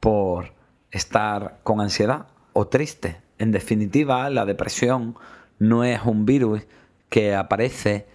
por 0.00 0.54
estar 0.90 1.60
con 1.62 1.80
ansiedad 1.80 2.26
o 2.52 2.66
triste. 2.66 3.18
En 3.38 3.52
definitiva, 3.52 4.28
la 4.28 4.44
depresión 4.44 5.16
no 5.58 5.84
es 5.84 6.00
un 6.04 6.26
virus 6.26 6.66
que 7.08 7.34
aparece 7.34 8.06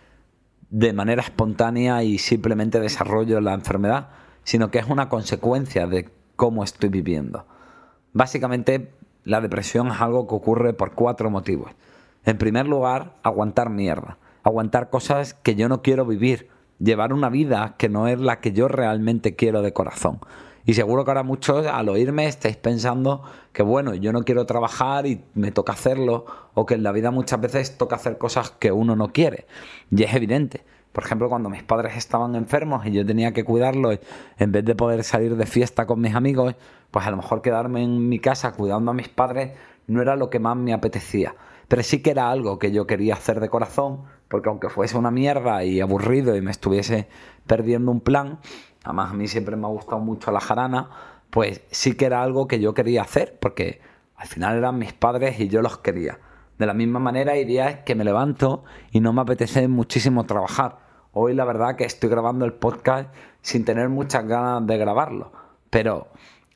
de 0.69 0.93
manera 0.93 1.21
espontánea 1.21 2.03
y 2.03 2.17
simplemente 2.17 2.79
desarrollo 2.79 3.39
la 3.41 3.53
enfermedad, 3.53 4.09
sino 4.43 4.71
que 4.71 4.79
es 4.79 4.87
una 4.87 5.09
consecuencia 5.09 5.87
de 5.87 6.09
cómo 6.35 6.63
estoy 6.63 6.89
viviendo. 6.89 7.47
Básicamente 8.11 8.91
la 9.23 9.41
depresión 9.41 9.87
es 9.87 10.01
algo 10.01 10.27
que 10.27 10.35
ocurre 10.35 10.73
por 10.73 10.93
cuatro 10.93 11.29
motivos. 11.29 11.71
En 12.25 12.37
primer 12.37 12.67
lugar, 12.67 13.15
aguantar 13.23 13.69
mierda, 13.69 14.17
aguantar 14.43 14.89
cosas 14.89 15.33
que 15.33 15.55
yo 15.55 15.69
no 15.69 15.81
quiero 15.81 16.05
vivir, 16.05 16.49
llevar 16.79 17.13
una 17.13 17.29
vida 17.29 17.75
que 17.77 17.89
no 17.89 18.07
es 18.07 18.19
la 18.19 18.39
que 18.39 18.51
yo 18.51 18.67
realmente 18.67 19.35
quiero 19.35 19.61
de 19.61 19.73
corazón. 19.73 20.19
Y 20.65 20.73
seguro 20.73 21.03
que 21.03 21.11
ahora 21.11 21.23
muchos 21.23 21.65
al 21.65 21.89
oírme 21.89 22.27
estáis 22.27 22.57
pensando 22.57 23.23
que 23.53 23.63
bueno, 23.63 23.95
yo 23.95 24.13
no 24.13 24.23
quiero 24.23 24.45
trabajar 24.45 25.07
y 25.07 25.23
me 25.33 25.51
toca 25.51 25.73
hacerlo, 25.73 26.25
o 26.53 26.65
que 26.65 26.75
en 26.75 26.83
la 26.83 26.91
vida 26.91 27.11
muchas 27.11 27.41
veces 27.41 27.77
toca 27.77 27.95
hacer 27.95 28.17
cosas 28.17 28.51
que 28.51 28.71
uno 28.71 28.95
no 28.95 29.11
quiere. 29.11 29.47
Y 29.89 30.03
es 30.03 30.13
evidente. 30.13 30.63
Por 30.91 31.03
ejemplo, 31.03 31.29
cuando 31.29 31.49
mis 31.49 31.63
padres 31.63 31.95
estaban 31.95 32.35
enfermos 32.35 32.85
y 32.85 32.91
yo 32.91 33.05
tenía 33.05 33.31
que 33.31 33.43
cuidarlos, 33.43 33.99
en 34.37 34.51
vez 34.51 34.65
de 34.65 34.75
poder 34.75 35.03
salir 35.03 35.35
de 35.35 35.45
fiesta 35.45 35.85
con 35.85 36.01
mis 36.01 36.15
amigos, 36.15 36.55
pues 36.91 37.05
a 37.05 37.11
lo 37.11 37.17
mejor 37.17 37.41
quedarme 37.41 37.83
en 37.83 38.09
mi 38.09 38.19
casa 38.19 38.53
cuidando 38.53 38.91
a 38.91 38.93
mis 38.93 39.09
padres 39.09 39.51
no 39.87 40.01
era 40.01 40.15
lo 40.15 40.29
que 40.29 40.39
más 40.39 40.57
me 40.57 40.73
apetecía. 40.73 41.35
Pero 41.67 41.83
sí 41.83 42.01
que 42.01 42.11
era 42.11 42.31
algo 42.31 42.57
que 42.57 42.71
yo 42.71 42.87
quería 42.87 43.13
hacer 43.13 43.39
de 43.39 43.49
corazón, 43.49 44.03
porque 44.27 44.49
aunque 44.49 44.69
fuese 44.69 44.97
una 44.97 45.11
mierda 45.11 45.63
y 45.63 45.79
aburrido 45.81 46.35
y 46.35 46.41
me 46.41 46.51
estuviese 46.51 47.07
perdiendo 47.45 47.91
un 47.91 48.01
plan, 48.01 48.39
además 48.83 49.11
a 49.11 49.13
mí 49.13 49.27
siempre 49.27 49.55
me 49.55 49.65
ha 49.65 49.69
gustado 49.69 49.99
mucho 49.99 50.31
la 50.31 50.39
jarana, 50.39 50.89
pues 51.29 51.61
sí 51.69 51.93
que 51.95 52.05
era 52.05 52.23
algo 52.23 52.47
que 52.47 52.59
yo 52.59 52.73
quería 52.73 53.03
hacer, 53.03 53.37
porque 53.39 53.81
al 54.15 54.27
final 54.27 54.57
eran 54.57 54.79
mis 54.79 54.93
padres 54.93 55.39
y 55.39 55.47
yo 55.47 55.61
los 55.61 55.77
quería. 55.77 56.19
De 56.59 56.65
la 56.65 56.73
misma 56.73 56.99
manera 56.99 57.31
hay 57.31 57.45
días 57.45 57.77
que 57.85 57.95
me 57.95 58.03
levanto 58.03 58.65
y 58.91 58.99
no 58.99 59.13
me 59.13 59.21
apetece 59.21 59.69
muchísimo 59.69 60.25
trabajar. 60.25 60.79
Hoy 61.13 61.33
la 61.33 61.45
verdad 61.45 61.77
que 61.77 61.85
estoy 61.85 62.09
grabando 62.09 62.43
el 62.43 62.51
podcast 62.51 63.15
sin 63.41 63.63
tener 63.63 63.87
muchas 63.87 64.27
ganas 64.27 64.67
de 64.67 64.77
grabarlo, 64.77 65.31
pero 65.69 66.09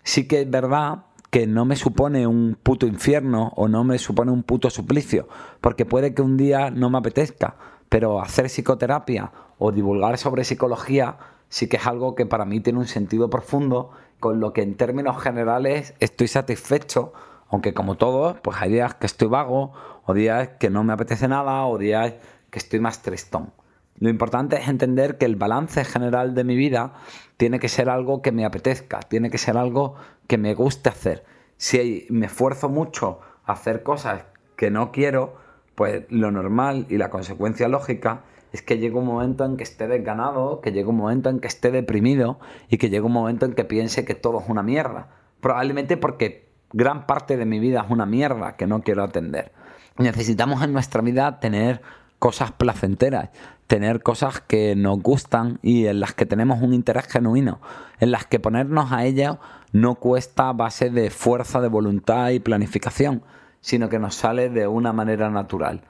sí 0.04 0.28
que 0.28 0.42
es 0.42 0.52
verdad 0.52 1.06
que 1.30 1.48
no 1.48 1.64
me 1.64 1.78
supone 1.78 2.28
un 2.28 2.58
puto 2.62 2.86
infierno 2.86 3.54
o 3.56 3.70
no 3.70 3.86
me 3.86 3.98
supone 3.98 4.34
un 4.34 4.44
puto 4.44 4.70
suplicio, 4.70 5.30
porque 5.62 5.86
puede 5.86 6.14
que 6.14 6.22
un 6.22 6.36
día 6.36 6.70
no 6.70 6.90
me 6.90 6.98
apetezca, 6.98 7.56
pero 7.88 8.22
hacer 8.22 8.48
psicoterapia 8.48 9.32
o 9.58 9.72
divulgar 9.72 10.18
sobre 10.18 10.44
psicología 10.44 11.18
sí 11.48 11.70
que 11.70 11.78
es 11.78 11.88
algo 11.88 12.14
que 12.14 12.26
para 12.26 12.44
mí 12.44 12.60
tiene 12.60 12.80
un 12.80 12.88
sentido 12.88 13.30
profundo, 13.30 13.92
con 14.20 14.42
lo 14.42 14.52
que 14.52 14.64
en 14.64 14.76
términos 14.76 15.22
generales 15.24 15.94
estoy 16.02 16.28
satisfecho, 16.28 17.14
aunque 17.48 17.74
como 17.74 17.96
todos, 17.96 18.40
pues 18.42 18.58
hay 18.60 18.72
días 18.72 18.96
que 18.96 19.06
estoy 19.06 19.28
vago, 19.28 19.74
o 20.06 20.14
días 20.14 20.50
que 20.60 20.70
no 20.70 20.84
me 20.84 20.94
apetece 20.94 21.28
nada, 21.28 21.66
o 21.66 21.78
días 21.78 22.14
que 22.50 22.60
estoy 22.60 22.80
más 22.80 23.02
tristón. 23.02 23.52
Lo 24.00 24.10
importante 24.10 24.58
es 24.58 24.68
entender 24.68 25.18
que 25.18 25.26
el 25.26 25.36
balance 25.36 25.86
general 25.86 26.34
de 26.34 26.44
mi 26.44 26.56
vida 26.56 26.94
tiene 27.38 27.60
que 27.60 27.70
ser 27.70 27.90
algo 27.90 28.22
que 28.22 28.32
me 28.32 28.46
apetezca, 28.46 29.00
tiene 29.02 29.30
que 29.30 29.38
ser 29.38 29.58
algo 29.58 29.96
que 30.28 30.38
me 30.38 30.54
guste 30.56 30.90
hacer. 30.90 31.24
Si 31.58 32.08
me 32.10 32.26
esfuerzo 32.26 32.70
mucho 32.70 33.20
a 33.46 33.54
hacer 33.54 33.84
cosas 33.84 34.26
que 34.56 34.72
no 34.72 34.92
quiero, 34.92 35.36
pues 35.76 36.06
lo 36.10 36.32
normal 36.32 36.86
y 36.90 36.98
la 36.98 37.10
consecuencia 37.10 37.68
lógica 37.68 38.24
es 38.52 38.62
que 38.62 38.78
llega 38.78 39.00
un 39.00 39.06
momento 39.06 39.46
en 39.46 39.58
que 39.58 39.64
esté 39.64 39.88
desganado, 39.88 40.62
que 40.62 40.72
llega 40.72 40.90
un 40.90 40.98
momento 40.98 41.30
en 41.30 41.40
que 41.40 41.48
esté 41.48 41.72
deprimido 41.72 42.40
y 42.70 42.78
que 42.78 42.90
llega 42.90 43.06
un 43.06 43.12
momento 43.12 43.46
en 43.46 43.54
que 43.54 43.66
piense 43.66 44.06
que 44.06 44.16
todo 44.16 44.40
es 44.40 44.50
una 44.50 44.62
mierda. 44.62 45.10
Probablemente 45.42 45.98
porque 45.98 46.50
gran 46.72 47.08
parte 47.08 47.38
de 47.38 47.46
mi 47.46 47.60
vida 47.60 47.82
es 47.86 47.92
una 47.92 48.06
mierda 48.06 48.56
que 48.56 48.68
no 48.68 48.82
quiero 48.82 49.04
atender. 49.04 49.52
Necesitamos 49.98 50.64
en 50.64 50.74
nuestra 50.74 51.02
vida 51.02 51.40
tener 51.40 51.82
cosas 52.20 52.52
placenteras, 52.52 53.30
tener 53.68 54.02
cosas 54.02 54.42
que 54.42 54.76
nos 54.76 55.00
gustan 55.02 55.60
y 55.62 55.86
en 55.88 56.00
las 56.00 56.14
que 56.14 56.26
tenemos 56.26 56.62
un 56.62 56.74
interés 56.74 57.06
genuino, 57.08 57.60
en 58.00 58.12
las 58.12 58.26
que 58.26 58.40
ponernos 58.40 58.92
a 58.92 59.06
ellas 59.06 59.38
no 59.72 59.96
cuesta 59.96 60.52
base 60.54 60.90
de 60.90 61.10
fuerza 61.10 61.62
de 61.62 61.68
voluntad 61.68 62.30
y 62.30 62.40
planificación, 62.40 63.24
sino 63.62 63.90
que 63.90 64.00
nos 64.00 64.16
sale 64.16 64.50
de 64.50 64.68
una 64.68 64.94
manera 64.94 65.30
natural. 65.30 65.82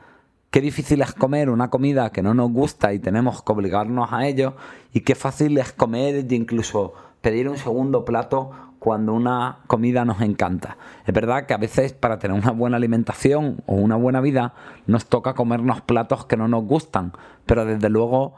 Qué 0.50 0.62
difícil 0.62 1.02
es 1.02 1.13
comer 1.13 1.50
una 1.50 1.70
comida 1.70 2.12
que 2.12 2.22
no 2.22 2.34
nos 2.34 2.52
gusta 2.52 2.94
y 2.94 3.00
tenemos 3.00 3.42
que 3.42 3.52
obligarnos 3.52 4.12
a 4.12 4.28
ello, 4.28 4.56
y 4.94 5.02
qué 5.02 5.16
fácil 5.16 5.58
es 5.58 5.72
comer 5.72 6.16
e 6.16 6.36
incluso 6.36 6.94
pedir 7.22 7.50
un 7.50 7.58
segundo 7.58 8.06
plato 8.06 8.52
cuando 8.84 9.13
una 9.13 9.60
comida 9.67 10.04
nos 10.04 10.19
encanta. 10.19 10.76
Es 11.06 11.13
verdad 11.13 11.46
que 11.46 11.54
a 11.54 11.58
veces 11.58 11.93
para 11.93 12.19
tener 12.19 12.38
una 12.38 12.52
buena 12.52 12.76
alimentación 12.76 13.63
o 13.65 13.76
una 13.76 13.96
buena 13.96 14.19
vida 14.19 14.56
nos 14.88 15.06
toca 15.06 15.36
comernos 15.36 15.80
platos 15.80 16.26
que 16.26 16.36
no 16.36 16.50
nos 16.50 16.65
gustan, 16.65 17.13
pero 17.46 17.63
desde 17.63 17.88
luego 17.88 18.34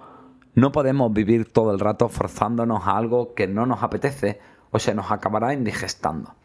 no 0.54 0.72
podemos 0.72 1.12
vivir 1.12 1.52
todo 1.52 1.74
el 1.74 1.80
rato 1.80 2.10
forzándonos 2.10 2.86
a 2.86 2.96
algo 2.96 3.34
que 3.34 3.48
no 3.48 3.66
nos 3.66 3.82
apetece 3.82 4.40
o 4.70 4.78
se 4.78 4.94
nos 4.94 5.10
acabará 5.10 5.52
indigestando. 5.52 6.36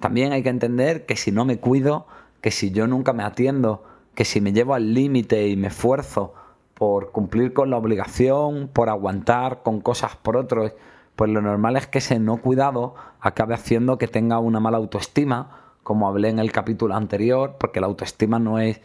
También 0.00 0.32
hay 0.32 0.42
que 0.42 0.48
entender 0.48 1.04
que 1.04 1.16
si 1.16 1.30
no 1.30 1.44
me 1.44 1.58
cuido, 1.58 2.06
que 2.40 2.50
si 2.50 2.70
yo 2.70 2.86
nunca 2.86 3.12
me 3.12 3.22
atiendo, 3.22 3.84
que 4.14 4.24
si 4.24 4.40
me 4.40 4.54
llevo 4.54 4.72
al 4.72 4.94
límite 4.94 5.48
y 5.48 5.58
me 5.58 5.66
esfuerzo 5.66 6.32
por 6.72 7.12
cumplir 7.12 7.52
con 7.52 7.68
la 7.68 7.76
obligación, 7.76 8.70
por 8.72 8.88
aguantar 8.88 9.62
con 9.62 9.82
cosas 9.82 10.16
por 10.16 10.38
otros, 10.38 10.72
pues 11.16 11.30
lo 11.30 11.40
normal 11.42 11.76
es 11.76 11.86
que 11.86 11.98
ese 11.98 12.18
no 12.18 12.38
cuidado 12.38 12.94
acabe 13.20 13.54
haciendo 13.54 13.98
que 13.98 14.08
tenga 14.08 14.38
una 14.38 14.60
mala 14.60 14.78
autoestima, 14.78 15.74
como 15.82 16.08
hablé 16.08 16.28
en 16.28 16.38
el 16.38 16.52
capítulo 16.52 16.94
anterior, 16.94 17.56
porque 17.58 17.80
la 17.80 17.86
autoestima 17.86 18.38
no 18.38 18.58
es 18.58 18.80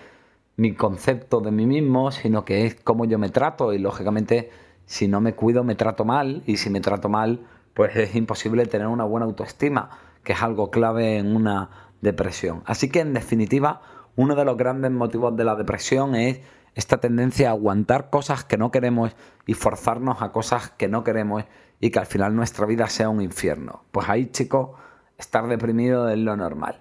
mi 0.56 0.74
concepto 0.74 1.40
de 1.40 1.52
mí 1.52 1.66
mismo, 1.66 2.12
sino 2.12 2.44
que 2.44 2.66
es 2.66 2.76
cómo 2.76 3.06
yo 3.06 3.20
me 3.20 3.30
trato. 3.30 3.74
Y 3.74 3.80
lógicamente 3.80 4.50
si 4.86 5.08
no 5.08 5.22
me 5.22 5.36
cuido 5.36 5.64
me 5.64 5.76
trato 5.76 6.06
mal. 6.06 6.44
Y 6.46 6.58
si 6.58 6.70
me 6.70 6.82
trato 6.82 7.10
mal 7.10 7.46
pues 7.78 7.96
es 7.96 8.16
imposible 8.16 8.66
tener 8.66 8.88
una 8.88 9.04
buena 9.04 9.28
autoestima, 9.28 9.92
que 10.24 10.34
es 10.34 10.42
algo 10.42 10.72
clave 10.72 11.20
en 11.20 11.36
una 11.36 11.70
depresión. 12.02 12.64
Así 12.66 12.90
que 12.90 13.02
en 13.02 13.14
definitiva, 13.14 13.82
uno 14.16 14.34
de 14.34 14.46
los 14.46 14.58
grandes 14.58 14.90
motivos 14.90 15.38
de 15.38 15.44
la 15.44 15.56
depresión 15.56 16.16
es 16.16 16.42
esta 16.74 16.98
tendencia 16.98 17.50
a 17.50 17.52
aguantar 17.52 18.10
cosas 18.10 18.44
que 18.44 18.58
no 18.58 18.72
queremos 18.72 19.16
y 19.46 19.54
forzarnos 19.54 20.24
a 20.24 20.32
cosas 20.32 20.72
que 20.72 20.88
no 20.88 21.04
queremos 21.04 21.44
y 21.80 21.90
que 21.92 22.00
al 22.00 22.06
final 22.06 22.36
nuestra 22.36 22.66
vida 22.66 22.88
sea 22.88 23.10
un 23.10 23.22
infierno. 23.22 23.84
Pues 23.92 24.10
ahí, 24.10 24.28
chicos, 24.28 24.72
estar 25.18 25.48
deprimido 25.48 26.10
es 26.10 26.18
lo 26.18 26.36
normal. 26.36 26.80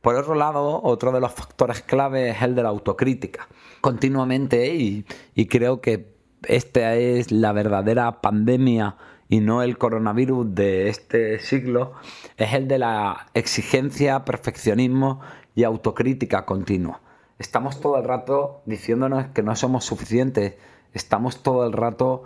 Por 0.00 0.16
otro 0.16 0.34
lado, 0.34 0.82
otro 0.82 1.12
de 1.12 1.20
los 1.20 1.32
factores 1.32 1.82
clave 1.82 2.30
es 2.30 2.42
el 2.42 2.54
de 2.54 2.62
la 2.62 2.68
autocrítica. 2.68 3.48
Continuamente, 3.80 4.74
y, 4.74 5.06
y 5.34 5.46
creo 5.46 5.80
que 5.80 6.14
esta 6.46 6.94
es 6.94 7.32
la 7.32 7.52
verdadera 7.52 8.20
pandemia 8.20 8.96
y 9.28 9.40
no 9.40 9.62
el 9.62 9.78
coronavirus 9.78 10.54
de 10.54 10.88
este 10.88 11.38
siglo, 11.38 11.92
es 12.36 12.52
el 12.52 12.68
de 12.68 12.78
la 12.78 13.28
exigencia, 13.34 14.24
perfeccionismo 14.24 15.20
y 15.54 15.64
autocrítica 15.64 16.44
continua. 16.44 17.00
Estamos 17.38 17.80
todo 17.80 17.98
el 17.98 18.04
rato 18.04 18.62
diciéndonos 18.66 19.26
que 19.28 19.42
no 19.42 19.56
somos 19.56 19.84
suficientes, 19.84 20.54
estamos 20.92 21.42
todo 21.42 21.66
el 21.66 21.72
rato 21.72 22.24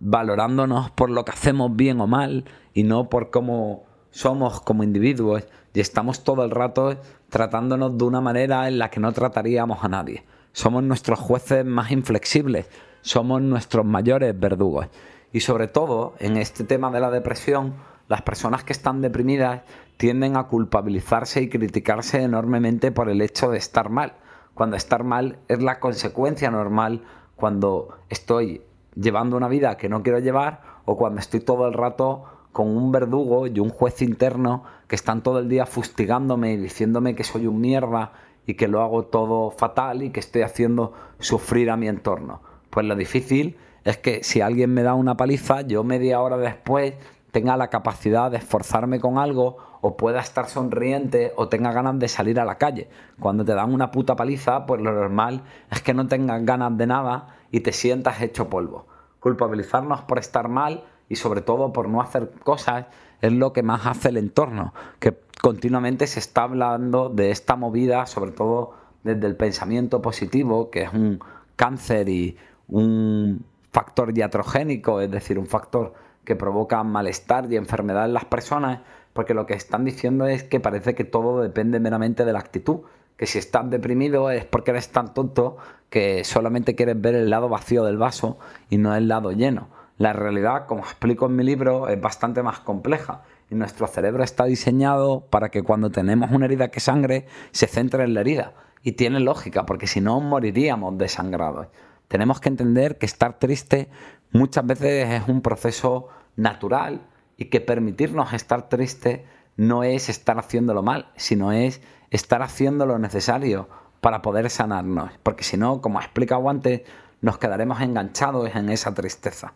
valorándonos 0.00 0.90
por 0.90 1.10
lo 1.10 1.24
que 1.24 1.32
hacemos 1.32 1.74
bien 1.74 2.00
o 2.00 2.06
mal 2.06 2.44
y 2.72 2.82
no 2.82 3.08
por 3.08 3.30
cómo 3.30 3.84
somos 4.10 4.60
como 4.60 4.84
individuos 4.84 5.44
y 5.72 5.80
estamos 5.80 6.22
todo 6.22 6.44
el 6.44 6.50
rato 6.50 6.96
tratándonos 7.28 7.98
de 7.98 8.04
una 8.04 8.20
manera 8.20 8.68
en 8.68 8.78
la 8.78 8.90
que 8.90 9.00
no 9.00 9.12
trataríamos 9.12 9.82
a 9.82 9.88
nadie. 9.88 10.24
Somos 10.52 10.84
nuestros 10.84 11.18
jueces 11.18 11.64
más 11.64 11.90
inflexibles, 11.90 12.68
somos 13.00 13.42
nuestros 13.42 13.84
mayores 13.84 14.38
verdugos. 14.38 14.86
Y 15.32 15.40
sobre 15.40 15.66
todo, 15.66 16.14
en 16.20 16.36
este 16.36 16.62
tema 16.62 16.92
de 16.92 17.00
la 17.00 17.10
depresión, 17.10 17.74
las 18.06 18.22
personas 18.22 18.62
que 18.62 18.72
están 18.72 19.00
deprimidas 19.00 19.62
tienden 19.96 20.36
a 20.36 20.44
culpabilizarse 20.44 21.42
y 21.42 21.48
criticarse 21.48 22.22
enormemente 22.22 22.92
por 22.92 23.08
el 23.08 23.20
hecho 23.20 23.50
de 23.50 23.58
estar 23.58 23.88
mal, 23.88 24.14
cuando 24.54 24.76
estar 24.76 25.02
mal 25.02 25.38
es 25.48 25.60
la 25.60 25.80
consecuencia 25.80 26.50
normal 26.50 27.02
cuando 27.34 27.98
estoy 28.08 28.62
llevando 28.96 29.36
una 29.36 29.48
vida 29.48 29.76
que 29.76 29.88
no 29.88 30.02
quiero 30.02 30.18
llevar 30.18 30.62
o 30.84 30.96
cuando 30.96 31.20
estoy 31.20 31.40
todo 31.40 31.66
el 31.66 31.74
rato 31.74 32.24
con 32.52 32.68
un 32.68 32.92
verdugo 32.92 33.46
y 33.46 33.58
un 33.58 33.70
juez 33.70 34.00
interno 34.00 34.64
que 34.86 34.94
están 34.94 35.22
todo 35.22 35.40
el 35.40 35.48
día 35.48 35.66
fustigándome 35.66 36.52
y 36.52 36.56
diciéndome 36.56 37.14
que 37.14 37.24
soy 37.24 37.46
un 37.46 37.60
mierda 37.60 38.12
y 38.46 38.54
que 38.54 38.68
lo 38.68 38.82
hago 38.82 39.04
todo 39.06 39.50
fatal 39.50 40.02
y 40.02 40.10
que 40.10 40.20
estoy 40.20 40.42
haciendo 40.42 40.92
sufrir 41.18 41.70
a 41.70 41.76
mi 41.76 41.88
entorno. 41.88 42.42
Pues 42.70 42.86
lo 42.86 42.94
difícil 42.94 43.56
es 43.84 43.98
que 43.98 44.22
si 44.22 44.40
alguien 44.40 44.72
me 44.72 44.82
da 44.82 44.94
una 44.94 45.16
paliza, 45.16 45.62
yo 45.62 45.82
media 45.84 46.20
hora 46.20 46.36
después 46.36 46.94
tenga 47.32 47.56
la 47.56 47.68
capacidad 47.68 48.30
de 48.30 48.36
esforzarme 48.36 49.00
con 49.00 49.18
algo 49.18 49.56
o 49.80 49.96
pueda 49.96 50.20
estar 50.20 50.46
sonriente 50.46 51.32
o 51.36 51.48
tenga 51.48 51.72
ganas 51.72 51.98
de 51.98 52.06
salir 52.06 52.38
a 52.38 52.44
la 52.44 52.58
calle. 52.58 52.88
Cuando 53.18 53.44
te 53.44 53.54
dan 53.54 53.74
una 53.74 53.90
puta 53.90 54.14
paliza, 54.14 54.64
pues 54.66 54.80
lo 54.80 54.92
normal 54.92 55.42
es 55.72 55.82
que 55.82 55.92
no 55.92 56.06
tengas 56.06 56.44
ganas 56.44 56.78
de 56.78 56.86
nada 56.86 57.33
y 57.54 57.60
te 57.60 57.70
sientas 57.70 58.20
hecho 58.20 58.50
polvo. 58.50 58.88
Culpabilizarnos 59.20 60.02
por 60.02 60.18
estar 60.18 60.48
mal 60.48 60.82
y 61.08 61.14
sobre 61.14 61.40
todo 61.40 61.72
por 61.72 61.88
no 61.88 62.00
hacer 62.00 62.32
cosas 62.42 62.86
es 63.20 63.32
lo 63.32 63.52
que 63.52 63.62
más 63.62 63.86
hace 63.86 64.08
el 64.08 64.16
entorno, 64.16 64.74
que 64.98 65.16
continuamente 65.40 66.08
se 66.08 66.18
está 66.18 66.42
hablando 66.42 67.10
de 67.10 67.30
esta 67.30 67.54
movida, 67.54 68.06
sobre 68.06 68.32
todo 68.32 68.74
desde 69.04 69.28
el 69.28 69.36
pensamiento 69.36 70.02
positivo, 70.02 70.68
que 70.68 70.82
es 70.82 70.92
un 70.92 71.20
cáncer 71.54 72.08
y 72.08 72.36
un 72.66 73.44
factor 73.70 74.12
diatrogénico, 74.12 75.00
es 75.00 75.12
decir, 75.12 75.38
un 75.38 75.46
factor 75.46 75.94
que 76.24 76.34
provoca 76.34 76.82
malestar 76.82 77.46
y 77.52 77.56
enfermedad 77.56 78.06
en 78.06 78.14
las 78.14 78.24
personas, 78.24 78.80
porque 79.12 79.32
lo 79.32 79.46
que 79.46 79.54
están 79.54 79.84
diciendo 79.84 80.26
es 80.26 80.42
que 80.42 80.58
parece 80.58 80.96
que 80.96 81.04
todo 81.04 81.40
depende 81.40 81.78
meramente 81.78 82.24
de 82.24 82.32
la 82.32 82.40
actitud, 82.40 82.80
que 83.16 83.26
si 83.26 83.38
estás 83.38 83.68
deprimido 83.70 84.30
es 84.30 84.44
porque 84.44 84.72
eres 84.72 84.90
tan 84.90 85.14
tonto 85.14 85.56
que 85.90 86.24
solamente 86.24 86.74
quieres 86.74 87.00
ver 87.00 87.14
el 87.14 87.30
lado 87.30 87.48
vacío 87.48 87.84
del 87.84 87.96
vaso 87.96 88.38
y 88.68 88.78
no 88.78 88.94
el 88.94 89.08
lado 89.08 89.32
lleno. 89.32 89.68
La 89.96 90.12
realidad, 90.12 90.66
como 90.66 90.82
explico 90.82 91.26
en 91.26 91.36
mi 91.36 91.44
libro, 91.44 91.88
es 91.88 92.00
bastante 92.00 92.42
más 92.42 92.58
compleja 92.58 93.22
y 93.48 93.54
nuestro 93.54 93.86
cerebro 93.86 94.24
está 94.24 94.44
diseñado 94.44 95.26
para 95.30 95.50
que 95.50 95.62
cuando 95.62 95.90
tenemos 95.90 96.32
una 96.32 96.46
herida 96.46 96.68
que 96.68 96.80
sangre 96.80 97.26
se 97.52 97.68
centre 97.68 98.02
en 98.02 98.14
la 98.14 98.20
herida. 98.20 98.54
Y 98.82 98.92
tiene 98.92 99.20
lógica, 99.20 99.64
porque 99.64 99.86
si 99.86 100.00
no 100.00 100.20
moriríamos 100.20 100.98
desangrados. 100.98 101.68
Tenemos 102.08 102.40
que 102.40 102.48
entender 102.50 102.98
que 102.98 103.06
estar 103.06 103.38
triste 103.38 103.88
muchas 104.32 104.66
veces 104.66 105.08
es 105.22 105.28
un 105.28 105.40
proceso 105.40 106.08
natural 106.36 107.06
y 107.36 107.46
que 107.46 107.60
permitirnos 107.60 108.32
estar 108.32 108.68
triste 108.68 109.24
no 109.56 109.84
es 109.84 110.08
estar 110.08 110.38
haciéndolo 110.38 110.82
mal, 110.82 111.10
sino 111.16 111.52
es 111.52 111.80
estar 112.10 112.42
haciendo 112.42 112.86
lo 112.86 112.98
necesario 112.98 113.68
para 114.00 114.22
poder 114.22 114.50
sanarnos. 114.50 115.10
Porque 115.22 115.44
si 115.44 115.56
no, 115.56 115.80
como 115.80 116.00
he 116.00 116.04
explicado 116.04 116.48
antes, 116.48 116.82
nos 117.20 117.38
quedaremos 117.38 117.80
enganchados 117.80 118.54
en 118.54 118.68
esa 118.68 118.94
tristeza. 118.94 119.54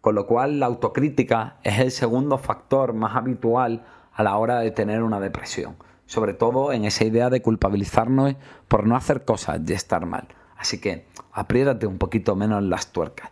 Con 0.00 0.14
lo 0.14 0.26
cual 0.26 0.58
la 0.58 0.66
autocrítica 0.66 1.56
es 1.62 1.78
el 1.78 1.90
segundo 1.90 2.38
factor 2.38 2.94
más 2.94 3.16
habitual 3.16 3.84
a 4.12 4.22
la 4.22 4.36
hora 4.36 4.60
de 4.60 4.70
tener 4.70 5.02
una 5.02 5.20
depresión. 5.20 5.76
Sobre 6.06 6.34
todo 6.34 6.72
en 6.72 6.84
esa 6.84 7.04
idea 7.04 7.30
de 7.30 7.42
culpabilizarnos 7.42 8.34
por 8.66 8.86
no 8.86 8.96
hacer 8.96 9.24
cosas 9.24 9.60
y 9.66 9.72
estar 9.72 10.06
mal. 10.06 10.26
Así 10.56 10.80
que 10.80 11.06
apriétate 11.32 11.86
un 11.86 11.98
poquito 11.98 12.34
menos 12.34 12.62
las 12.62 12.92
tuercas. 12.92 13.30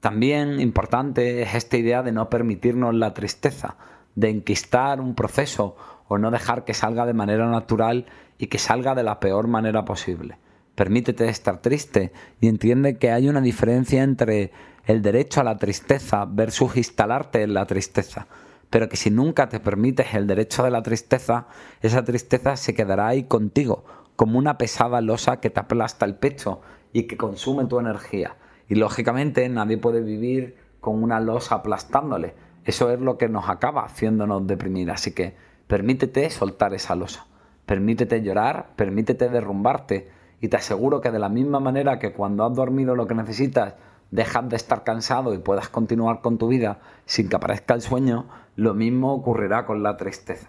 También 0.00 0.60
importante 0.60 1.42
es 1.42 1.54
esta 1.54 1.76
idea 1.76 2.02
de 2.02 2.10
no 2.10 2.28
permitirnos 2.28 2.92
la 2.92 3.14
tristeza, 3.14 3.76
de 4.14 4.30
enquistar 4.30 5.00
un 5.00 5.14
proceso 5.14 5.76
o 6.08 6.18
no 6.18 6.30
dejar 6.30 6.64
que 6.64 6.74
salga 6.74 7.06
de 7.06 7.14
manera 7.14 7.48
natural 7.48 8.06
y 8.38 8.48
que 8.48 8.58
salga 8.58 8.94
de 8.94 9.02
la 9.02 9.20
peor 9.20 9.48
manera 9.48 9.84
posible. 9.84 10.38
Permítete 10.74 11.28
estar 11.28 11.60
triste 11.60 12.12
y 12.40 12.48
entiende 12.48 12.96
que 12.96 13.10
hay 13.10 13.28
una 13.28 13.40
diferencia 13.40 14.02
entre 14.02 14.52
el 14.84 15.02
derecho 15.02 15.40
a 15.40 15.44
la 15.44 15.58
tristeza 15.58 16.24
versus 16.24 16.76
instalarte 16.76 17.42
en 17.42 17.54
la 17.54 17.66
tristeza. 17.66 18.26
Pero 18.70 18.88
que 18.88 18.96
si 18.96 19.10
nunca 19.10 19.48
te 19.48 19.60
permites 19.60 20.14
el 20.14 20.26
derecho 20.26 20.64
de 20.64 20.70
la 20.70 20.82
tristeza, 20.82 21.46
esa 21.82 22.04
tristeza 22.04 22.56
se 22.56 22.74
quedará 22.74 23.08
ahí 23.08 23.24
contigo, 23.24 23.84
como 24.16 24.38
una 24.38 24.56
pesada 24.56 25.00
losa 25.02 25.40
que 25.40 25.50
te 25.50 25.60
aplasta 25.60 26.06
el 26.06 26.14
pecho 26.14 26.62
y 26.92 27.04
que 27.04 27.18
consume 27.18 27.66
tu 27.66 27.78
energía. 27.78 28.36
Y 28.68 28.74
lógicamente 28.76 29.46
nadie 29.50 29.76
puede 29.76 30.00
vivir 30.00 30.56
con 30.80 31.02
una 31.02 31.20
losa 31.20 31.56
aplastándole. 31.56 32.34
Eso 32.64 32.90
es 32.90 33.00
lo 33.00 33.18
que 33.18 33.28
nos 33.28 33.48
acaba 33.48 33.84
haciéndonos 33.84 34.46
deprimir. 34.46 34.90
Así 34.90 35.12
que 35.12 35.34
permítete 35.66 36.30
soltar 36.30 36.74
esa 36.74 36.94
losa. 36.94 37.26
Permítete 37.66 38.22
llorar, 38.22 38.70
permítete 38.74 39.28
derrumbarte 39.28 40.10
Y 40.40 40.48
te 40.48 40.56
aseguro 40.56 41.00
que 41.00 41.12
de 41.12 41.20
la 41.20 41.28
misma 41.28 41.60
manera 41.60 41.98
que 42.00 42.12
cuando 42.12 42.44
has 42.44 42.54
dormido 42.54 42.96
lo 42.96 43.06
que 43.06 43.14
necesitas, 43.14 43.74
dejas 44.10 44.48
de 44.48 44.56
estar 44.56 44.84
cansado 44.84 45.34
y 45.34 45.38
puedas 45.38 45.68
continuar 45.68 46.20
con 46.20 46.38
tu 46.38 46.48
vida 46.48 46.80
sin 47.06 47.28
que 47.28 47.36
aparezca 47.36 47.74
el 47.74 47.80
sueño, 47.80 48.26
lo 48.56 48.74
mismo 48.74 49.14
ocurrirá 49.14 49.64
con 49.64 49.82
la 49.82 49.96
tristeza. 49.96 50.48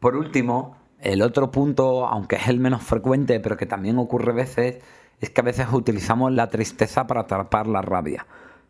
Por 0.00 0.16
último, 0.16 0.76
el 1.00 1.20
otro 1.20 1.50
punto, 1.50 2.06
aunque 2.06 2.36
es 2.36 2.48
el 2.48 2.60
menos 2.60 2.82
frecuente, 2.82 3.40
pero 3.40 3.56
que 3.56 3.66
también 3.66 3.98
ocurre 3.98 4.32
a 4.32 4.36
veces, 4.36 4.82
es 5.20 5.30
que 5.30 5.40
a 5.40 5.44
veces 5.44 5.66
utilizamos 5.72 6.32
la 6.32 6.48
tristeza 6.48 7.06
para 7.06 7.22
atrapar 7.22 7.66
la 7.66 7.82
rabia. 7.82 8.26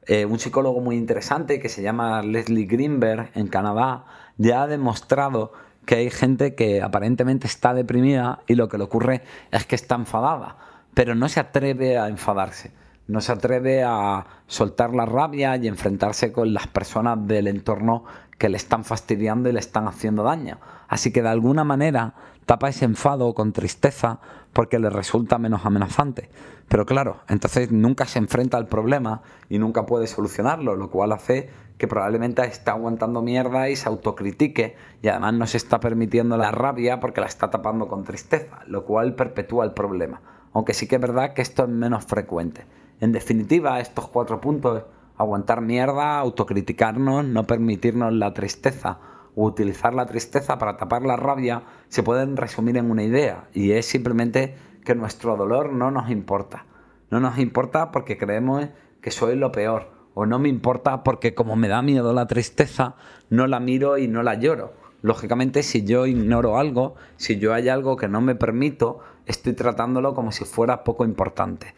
Eh, 0.07 0.27
un 0.27 0.39
psicólogo 0.39 0.81
muy 0.81 0.97
interesante 0.97 1.61
que 1.61 1.69
se 1.69 1.83
llama 1.83 2.23
Leslie 2.23 2.67
Greenberg 2.67 3.31
en 3.35 3.49
Canadá 3.49 4.05
ya 4.37 4.63
ha 4.63 4.67
demostrado 4.67 5.53
que 5.87 5.97
hay 5.97 6.11
gente 6.11 6.55
que 6.55 6.83
aparentemente 6.83 7.47
está 7.47 7.73
deprimida 7.73 8.41
y 8.47 8.55
lo 8.55 8.69
que 8.69 8.79
le 8.79 8.85
ocurre 8.85 9.23
es 9.51 9.65
que 9.67 9.75
está 9.75 9.95
enfadada, 9.95 10.57
pero 10.93 11.15
no 11.15 11.29
se 11.29 11.41
atreve 11.41 11.99
a 11.99 12.09
enfadarse, 12.09 12.73
no 13.07 13.21
se 13.21 13.33
atreve 13.33 13.83
a 13.83 14.27
soltar 14.47 14.95
la 14.95 15.07
rabia 15.07 15.57
y 15.57 15.69
enfrentarse 15.69 16.33
con 16.33 16.53
las 16.53 16.67
personas 16.67 17.27
del 17.27 17.49
entorno 17.49 18.05
que 18.39 18.49
le 18.49 18.57
están 18.57 18.85
fastidiando 18.85 19.49
y 19.49 19.53
le 19.53 19.61
están 19.61 19.87
haciendo 19.87 20.23
daño. 20.23 20.59
Así 20.89 21.13
que 21.13 21.23
de 21.23 21.29
alguna 21.29 21.65
manera 21.65 22.15
tapa 22.47 22.69
ese 22.69 22.85
enfado 22.85 23.33
con 23.35 23.53
tristeza 23.53 24.21
porque 24.53 24.79
le 24.79 24.91
resulta 24.91 25.39
menos 25.39 25.65
amenazante. 25.65 26.29
Pero 26.69 26.87
claro, 26.87 27.19
entonces 27.29 27.71
nunca 27.71 28.07
se 28.07 28.19
enfrenta 28.19 28.57
al 28.57 28.67
problema 28.67 29.23
y 29.49 29.59
nunca 29.59 29.87
puede 29.87 30.07
solucionarlo, 30.07 30.77
lo 30.77 30.91
cual 30.91 31.13
hace 31.13 31.51
que 31.79 31.89
probablemente 31.89 32.45
está 32.47 32.73
aguantando 32.73 33.23
mierda 33.23 33.69
y 33.69 33.77
se 33.77 33.89
autocritique 33.89 34.77
y 35.03 35.09
además 35.09 35.35
no 35.35 35.47
se 35.47 35.57
está 35.57 35.81
permitiendo 35.81 36.37
la 36.37 36.51
rabia 36.51 37.01
porque 37.01 37.21
la 37.21 37.27
está 37.27 37.51
tapando 37.51 37.89
con 37.89 38.05
tristeza, 38.05 38.61
lo 38.67 38.85
cual 38.85 39.15
perpetúa 39.15 39.65
el 39.65 39.73
problema. 39.73 40.21
Aunque 40.53 40.75
sí 40.75 40.87
que 40.87 40.97
es 40.97 41.01
verdad 41.01 41.35
que 41.35 41.43
esto 41.43 41.65
es 41.65 41.69
menos 41.69 42.05
frecuente. 42.05 42.67
En 43.01 43.13
definitiva, 43.13 43.81
estos 43.81 44.09
cuatro 44.09 44.41
puntos, 44.41 44.85
aguantar 45.17 45.61
mierda, 45.61 46.19
autocriticarnos, 46.19 47.25
no 47.25 47.45
permitirnos 47.45 48.13
la 48.13 48.33
tristeza, 48.33 48.99
o 49.37 49.47
utilizar 49.47 49.95
la 49.95 50.07
tristeza 50.07 50.59
para 50.59 50.77
tapar 50.77 51.03
la 51.03 51.17
rabia 51.17 51.63
se 51.89 52.03
pueden 52.03 52.37
resumir 52.37 52.77
en 52.77 52.91
una 52.91 53.03
idea 53.03 53.49
y 53.53 53.73
es 53.73 53.87
simplemente 53.87 54.55
que 54.85 54.95
nuestro 54.95 55.37
dolor 55.37 55.73
no 55.73 55.91
nos 55.91 56.11
importa. 56.11 56.67
No 57.11 57.21
nos 57.21 57.39
importa 57.39 57.91
porque 57.91 58.19
creemos 58.19 58.69
que 59.01 59.11
soy 59.11 59.37
lo 59.37 59.53
peor 59.53 59.95
o 60.15 60.27
no 60.27 60.39
me 60.39 60.49
importa 60.49 61.03
porque 61.03 61.35
como 61.35 61.57
me 61.57 61.69
da 61.69 61.83
miedo 61.83 62.13
la 62.13 62.27
tristeza 62.27 62.95
no 63.31 63.47
la 63.47 63.61
miro 63.61 63.99
y 63.99 64.09
no 64.09 64.23
la 64.23 64.35
lloro. 64.35 64.73
Lógicamente 65.03 65.63
si 65.63 65.85
yo 65.85 66.07
ignoro 66.07 66.57
algo, 66.57 66.95
si 67.17 67.39
yo 67.39 67.53
hay 67.53 67.69
algo 67.69 67.97
que 67.97 68.09
no 68.09 68.21
me 68.21 68.35
permito, 68.35 69.01
estoy 69.27 69.53
tratándolo 69.53 70.15
como 70.15 70.33
si 70.33 70.45
fuera 70.45 70.85
poco 70.85 71.05
importante. 71.05 71.75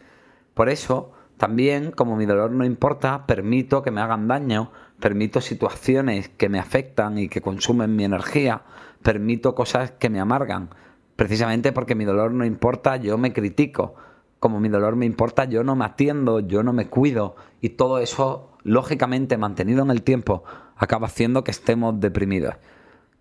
Por 0.53 0.69
eso, 0.69 1.11
también, 1.35 1.91
como 1.91 2.15
mi 2.15 2.25
dolor 2.25 2.51
no 2.51 2.63
importa, 2.63 3.25
permito 3.27 3.81
que 3.81 3.91
me 3.91 4.01
hagan 4.01 4.27
daño, 4.27 4.71
permito 4.99 5.41
situaciones 5.41 6.29
que 6.29 6.47
me 6.47 6.59
afectan 6.59 7.17
y 7.17 7.27
que 7.27 7.41
consumen 7.41 7.95
mi 7.95 8.05
energía, 8.05 8.61
permito 9.03 9.55
cosas 9.55 9.91
que 9.91 10.09
me 10.09 10.19
amargan. 10.19 10.69
Precisamente 11.17 11.71
porque 11.73 11.95
mi 11.95 12.05
dolor 12.05 12.31
no 12.31 12.45
importa, 12.45 12.95
yo 12.95 13.17
me 13.17 13.33
critico. 13.33 13.95
Como 14.39 14.59
mi 14.59 14.69
dolor 14.69 14.95
me 14.95 15.07
importa, 15.07 15.45
yo 15.45 15.63
no 15.63 15.75
me 15.75 15.83
atiendo, 15.83 16.39
yo 16.39 16.61
no 16.61 16.73
me 16.73 16.87
cuido. 16.87 17.35
Y 17.59 17.69
todo 17.69 17.97
eso, 17.97 18.51
lógicamente, 18.63 19.35
mantenido 19.35 19.81
en 19.81 19.89
el 19.89 20.03
tiempo, 20.03 20.43
acaba 20.75 21.07
haciendo 21.07 21.43
que 21.43 21.49
estemos 21.49 21.99
deprimidos. 21.99 22.53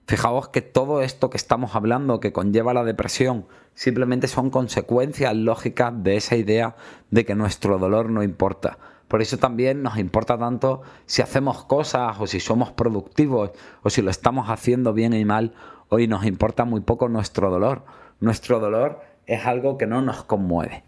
Fijaos 0.06 0.50
que 0.50 0.60
todo 0.60 1.00
esto 1.00 1.30
que 1.30 1.38
estamos 1.38 1.74
hablando, 1.74 2.20
que 2.20 2.34
conlleva 2.34 2.74
la 2.74 2.84
depresión, 2.84 3.46
simplemente 3.74 4.28
son 4.28 4.50
consecuencias 4.50 5.34
lógicas 5.34 5.92
de 5.96 6.16
esa 6.16 6.36
idea 6.36 6.76
de 7.10 7.24
que 7.24 7.34
nuestro 7.34 7.78
dolor 7.78 8.10
no 8.10 8.22
importa. 8.22 8.78
Por 9.08 9.22
eso 9.22 9.38
también 9.38 9.82
nos 9.82 9.98
importa 9.98 10.36
tanto 10.36 10.82
si 11.06 11.22
hacemos 11.22 11.64
cosas 11.64 12.16
o 12.20 12.26
si 12.26 12.40
somos 12.40 12.72
productivos 12.72 13.52
o 13.82 13.88
si 13.88 14.02
lo 14.02 14.10
estamos 14.10 14.50
haciendo 14.50 14.92
bien 14.92 15.14
y 15.14 15.24
mal. 15.24 15.54
Hoy 15.88 16.08
nos 16.08 16.24
importa 16.24 16.64
muy 16.64 16.80
poco 16.80 17.08
nuestro 17.08 17.50
dolor. 17.50 17.84
Nuestro 18.20 18.60
dolor 18.60 19.00
es 19.26 19.46
algo 19.46 19.78
que 19.78 19.86
no 19.86 20.02
nos 20.02 20.24
conmueve. 20.24 20.82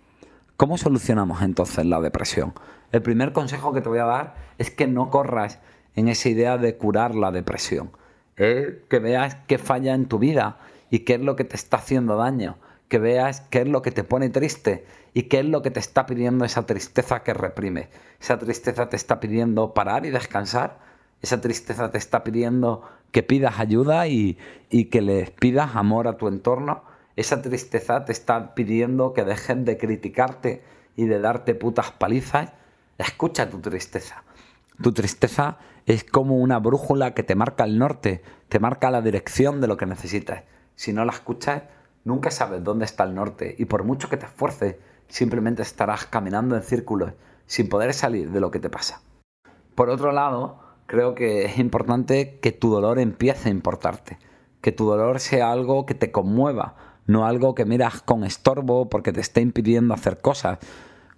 ¿Cómo 0.57 0.79
solucionamos 0.79 1.43
entonces 1.43 1.87
la 1.87 2.01
depresión? 2.01 2.53
El 2.93 3.03
primer 3.03 3.33
consejo 3.33 3.73
que 3.73 3.81
te 3.81 3.89
voy 3.89 3.99
a 3.99 4.05
dar 4.05 4.35
es 4.59 4.71
que 4.71 4.87
no 4.87 5.11
corras 5.11 5.61
en 5.95 6.09
esa 6.09 6.29
idea 6.29 6.59
de 6.59 6.77
curar 6.77 7.15
la 7.15 7.31
depresión. 7.31 7.91
Es 8.37 8.69
que 8.89 8.99
veas 8.99 9.37
qué 9.47 9.59
falla 9.59 9.95
en 9.95 10.07
tu 10.07 10.19
vida 10.19 10.59
y 10.91 11.01
qué 11.01 11.15
es 11.15 11.21
lo 11.21 11.37
que 11.37 11.45
te 11.45 11.57
está 11.57 11.77
haciendo 11.77 12.17
daño 12.17 12.57
que 12.89 12.99
veas 12.99 13.43
qué 13.43 13.61
es 13.61 13.69
lo 13.69 13.83
que 13.83 13.93
te 13.93 14.05
pone 14.05 14.31
triste 14.31 14.85
y 15.15 15.25
qué 15.25 15.41
es 15.41 15.47
lo 15.47 15.63
que 15.63 15.71
te 15.71 15.81
está 15.81 16.07
pidiendo 16.07 16.45
esa 16.45 16.67
tristeza 16.67 17.23
que 17.23 17.35
reprime. 17.35 17.89
Esa 18.21 18.39
tristeza 18.39 18.89
te 18.89 18.97
está 18.97 19.21
pidiendo 19.21 19.75
parar 19.75 20.07
y 20.07 20.11
descansar. 20.11 20.79
Esa 21.21 21.41
tristeza 21.41 21.91
te 21.91 21.99
está 21.99 22.25
pidiendo 22.25 22.83
que 23.11 23.23
pidas 23.23 23.59
ayuda 23.59 24.07
y, 24.07 24.39
y 24.71 24.87
que 24.87 25.01
le 25.01 25.25
pidas 25.39 25.77
amor 25.77 26.09
a 26.09 26.17
tu 26.17 26.29
entorno. 26.29 26.85
Esa 27.17 27.43
tristeza 27.43 28.05
te 28.05 28.13
está 28.13 28.55
pidiendo 28.55 29.13
que 29.13 29.25
dejes 29.25 29.65
de 29.65 29.77
criticarte 29.79 30.63
y 30.97 31.07
de 31.07 31.21
darte 31.21 31.55
putas 31.55 31.91
palizas. 31.91 32.53
Escucha 32.99 33.51
tu 33.51 33.61
tristeza. 33.61 34.25
Tu 34.83 34.93
tristeza 34.93 35.59
es 35.87 36.05
como 36.05 36.37
una 36.39 36.59
brújula 36.59 37.15
que 37.15 37.23
te 37.23 37.35
marca 37.35 37.65
el 37.65 37.79
norte, 37.79 38.23
te 38.49 38.59
marca 38.59 38.91
la 38.91 39.03
dirección 39.03 39.61
de 39.61 39.67
lo 39.67 39.77
que 39.77 39.87
necesitas. 39.87 40.45
Si 40.77 40.93
no 40.93 41.05
la 41.05 41.13
escuchas, 41.13 41.63
Nunca 42.09 42.31
sabes 42.31 42.65
dónde 42.65 42.87
está 42.87 43.05
el 43.05 43.15
norte 43.15 43.55
y 43.59 43.67
por 43.67 43.85
mucho 43.85 44.09
que 44.09 44.17
te 44.17 44.25
esfuerces, 44.25 44.77
simplemente 45.09 45.61
estarás 45.61 46.07
caminando 46.07 46.57
en 46.57 46.63
círculos 46.63 47.13
sin 47.45 47.69
poder 47.69 47.93
salir 47.93 48.31
de 48.31 48.41
lo 48.41 48.51
que 48.51 48.61
te 48.61 48.71
pasa. 48.71 49.03
Por 49.75 49.91
otro 49.91 50.11
lado, 50.13 50.59
creo 50.89 51.15
que 51.15 51.45
es 51.45 51.59
importante 51.59 52.39
que 52.41 52.51
tu 52.51 52.71
dolor 52.71 52.99
empiece 52.99 53.51
a 53.51 53.53
importarte, 53.53 54.19
que 54.63 54.73
tu 54.73 54.87
dolor 54.87 55.21
sea 55.21 55.53
algo 55.53 55.85
que 55.85 55.95
te 55.95 56.11
conmueva, 56.11 56.77
no 57.07 57.27
algo 57.27 57.55
que 57.55 57.67
miras 57.67 58.01
con 58.01 58.25
estorbo 58.25 58.89
porque 58.89 59.13
te 59.13 59.21
esté 59.21 59.43
impidiendo 59.43 59.93
hacer 59.93 60.23
cosas. 60.23 60.59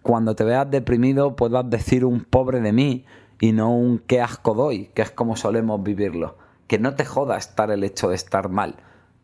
Cuando 0.03 0.35
te 0.35 0.43
veas 0.43 0.69
deprimido 0.69 1.37
puedas 1.37 1.71
decir 1.71 2.05
un 2.05 2.25
pobre 2.25 2.61
de 2.61 2.73
mí 2.73 3.05
y 3.41 3.53
no 3.53 3.73
un 3.73 4.01
qué 4.01 4.21
asco 4.21 4.55
doy, 4.55 4.87
que 4.87 5.03
es 5.03 5.13
como 5.13 5.37
solemos 5.37 5.81
vivirlo. 5.85 6.37
Que 6.67 6.81
no 6.81 6.97
te 6.97 7.05
joda 7.05 7.37
estar 7.37 7.71
el 7.71 7.85
hecho 7.85 8.09
de 8.09 8.17
estar 8.17 8.49
mal, 8.49 8.75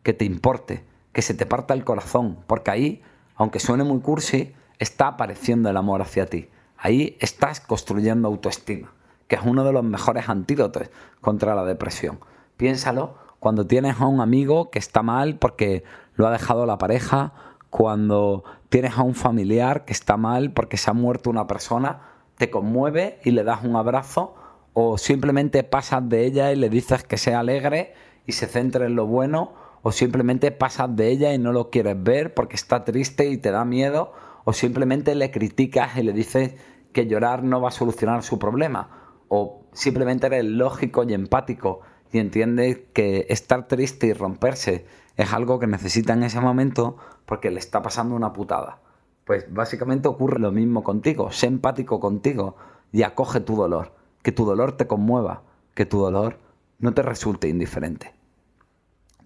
que 0.01 0.13
te 0.13 0.23
importe, 0.23 0.85
que 1.11 1.21
se 1.21 1.33
te 1.33 1.45
parta 1.45 1.73
el 1.73 1.83
corazón, 1.83 2.37
porque 2.47 2.71
ahí, 2.71 3.01
aunque 3.35 3.59
suene 3.59 3.83
muy 3.83 3.99
cursi, 3.99 4.53
está 4.79 5.09
apareciendo 5.09 5.69
el 5.69 5.75
amor 5.75 6.01
hacia 6.01 6.25
ti. 6.25 6.47
Ahí 6.77 7.17
estás 7.19 7.59
construyendo 7.59 8.29
autoestima, 8.29 8.93
que 9.27 9.35
es 9.35 9.41
uno 9.43 9.63
de 9.63 9.73
los 9.73 9.83
mejores 9.83 10.29
antídotos 10.29 10.89
contra 11.21 11.55
la 11.55 11.63
depresión. 11.65 12.19
Piénsalo 12.57 13.15
cuando 13.39 13.67
tienes 13.67 13.99
a 13.99 14.07
un 14.07 14.21
amigo 14.21 14.71
que 14.71 14.79
está 14.79 15.03
mal 15.03 15.37
porque 15.37 15.83
lo 16.15 16.27
ha 16.27 16.31
dejado 16.31 16.65
la 16.65 16.77
pareja, 16.77 17.33
cuando 17.69 18.43
tienes 18.69 18.97
a 18.97 19.03
un 19.03 19.15
familiar 19.15 19.85
que 19.85 19.93
está 19.93 20.17
mal 20.17 20.51
porque 20.51 20.77
se 20.77 20.89
ha 20.89 20.93
muerto 20.93 21.29
una 21.29 21.47
persona, 21.47 22.01
te 22.37 22.49
conmueve 22.49 23.19
y 23.23 23.31
le 23.31 23.43
das 23.43 23.63
un 23.63 23.75
abrazo 23.75 24.35
o 24.73 24.97
simplemente 24.97 25.63
pasas 25.63 26.07
de 26.07 26.25
ella 26.25 26.51
y 26.51 26.55
le 26.55 26.69
dices 26.69 27.03
que 27.03 27.17
sea 27.17 27.39
alegre 27.39 27.93
y 28.25 28.33
se 28.33 28.47
centre 28.47 28.85
en 28.85 28.95
lo 28.95 29.07
bueno 29.07 29.53
o 29.81 29.91
simplemente 29.91 30.51
pasas 30.51 30.95
de 30.95 31.09
ella 31.09 31.33
y 31.33 31.37
no 31.39 31.51
lo 31.51 31.69
quieres 31.69 32.01
ver 32.01 32.33
porque 32.33 32.55
está 32.55 32.83
triste 32.83 33.29
y 33.29 33.37
te 33.37 33.51
da 33.51 33.63
miedo, 33.63 34.11
o 34.43 34.53
simplemente 34.53 35.15
le 35.15 35.31
criticas 35.31 35.97
y 35.97 36.03
le 36.03 36.13
dices 36.13 36.55
que 36.93 37.07
llorar 37.07 37.43
no 37.43 37.61
va 37.61 37.69
a 37.69 37.71
solucionar 37.71 38.23
su 38.23 38.37
problema, 38.37 39.06
o 39.29 39.65
simplemente 39.73 40.27
eres 40.27 40.45
lógico 40.45 41.03
y 41.03 41.13
empático 41.13 41.81
y 42.11 42.19
entiendes 42.19 42.79
que 42.93 43.25
estar 43.29 43.67
triste 43.67 44.07
y 44.07 44.13
romperse 44.13 44.85
es 45.15 45.33
algo 45.33 45.59
que 45.59 45.67
necesita 45.67 46.13
en 46.13 46.23
ese 46.23 46.39
momento 46.39 46.97
porque 47.25 47.51
le 47.51 47.59
está 47.59 47.81
pasando 47.81 48.15
una 48.15 48.33
putada. 48.33 48.79
Pues 49.25 49.51
básicamente 49.53 50.07
ocurre 50.07 50.39
lo 50.39 50.51
mismo 50.51 50.83
contigo, 50.83 51.31
sé 51.31 51.47
empático 51.47 51.99
contigo 51.99 52.55
y 52.91 53.03
acoge 53.03 53.41
tu 53.41 53.55
dolor, 53.55 53.93
que 54.21 54.31
tu 54.31 54.45
dolor 54.45 54.77
te 54.77 54.87
conmueva, 54.87 55.43
que 55.73 55.85
tu 55.85 55.99
dolor 55.99 56.37
no 56.79 56.93
te 56.93 57.01
resulte 57.01 57.49
indiferente. 57.49 58.13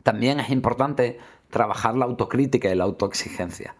También 0.03 0.39
es 0.39 0.49
importante 0.49 1.19
trabajar 1.49 1.95
la 1.95 2.05
autocrítica 2.05 2.71
y 2.71 2.75
la 2.75 2.85
autoexigencia. 2.85 3.75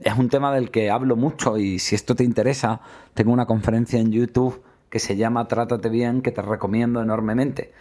Es 0.00 0.16
un 0.18 0.30
tema 0.30 0.52
del 0.52 0.70
que 0.70 0.90
hablo 0.90 1.14
mucho 1.14 1.58
y 1.58 1.78
si 1.78 1.94
esto 1.94 2.16
te 2.16 2.24
interesa, 2.24 2.80
tengo 3.12 3.32
una 3.32 3.46
conferencia 3.46 4.00
en 4.00 4.10
YouTube 4.10 4.62
que 4.94 5.00
se 5.00 5.16
llama 5.16 5.48
Trátate 5.48 5.88
bien, 5.88 6.22
que 6.22 6.30
te 6.30 6.40
recomiendo 6.40 7.02
enormemente. 7.02 7.72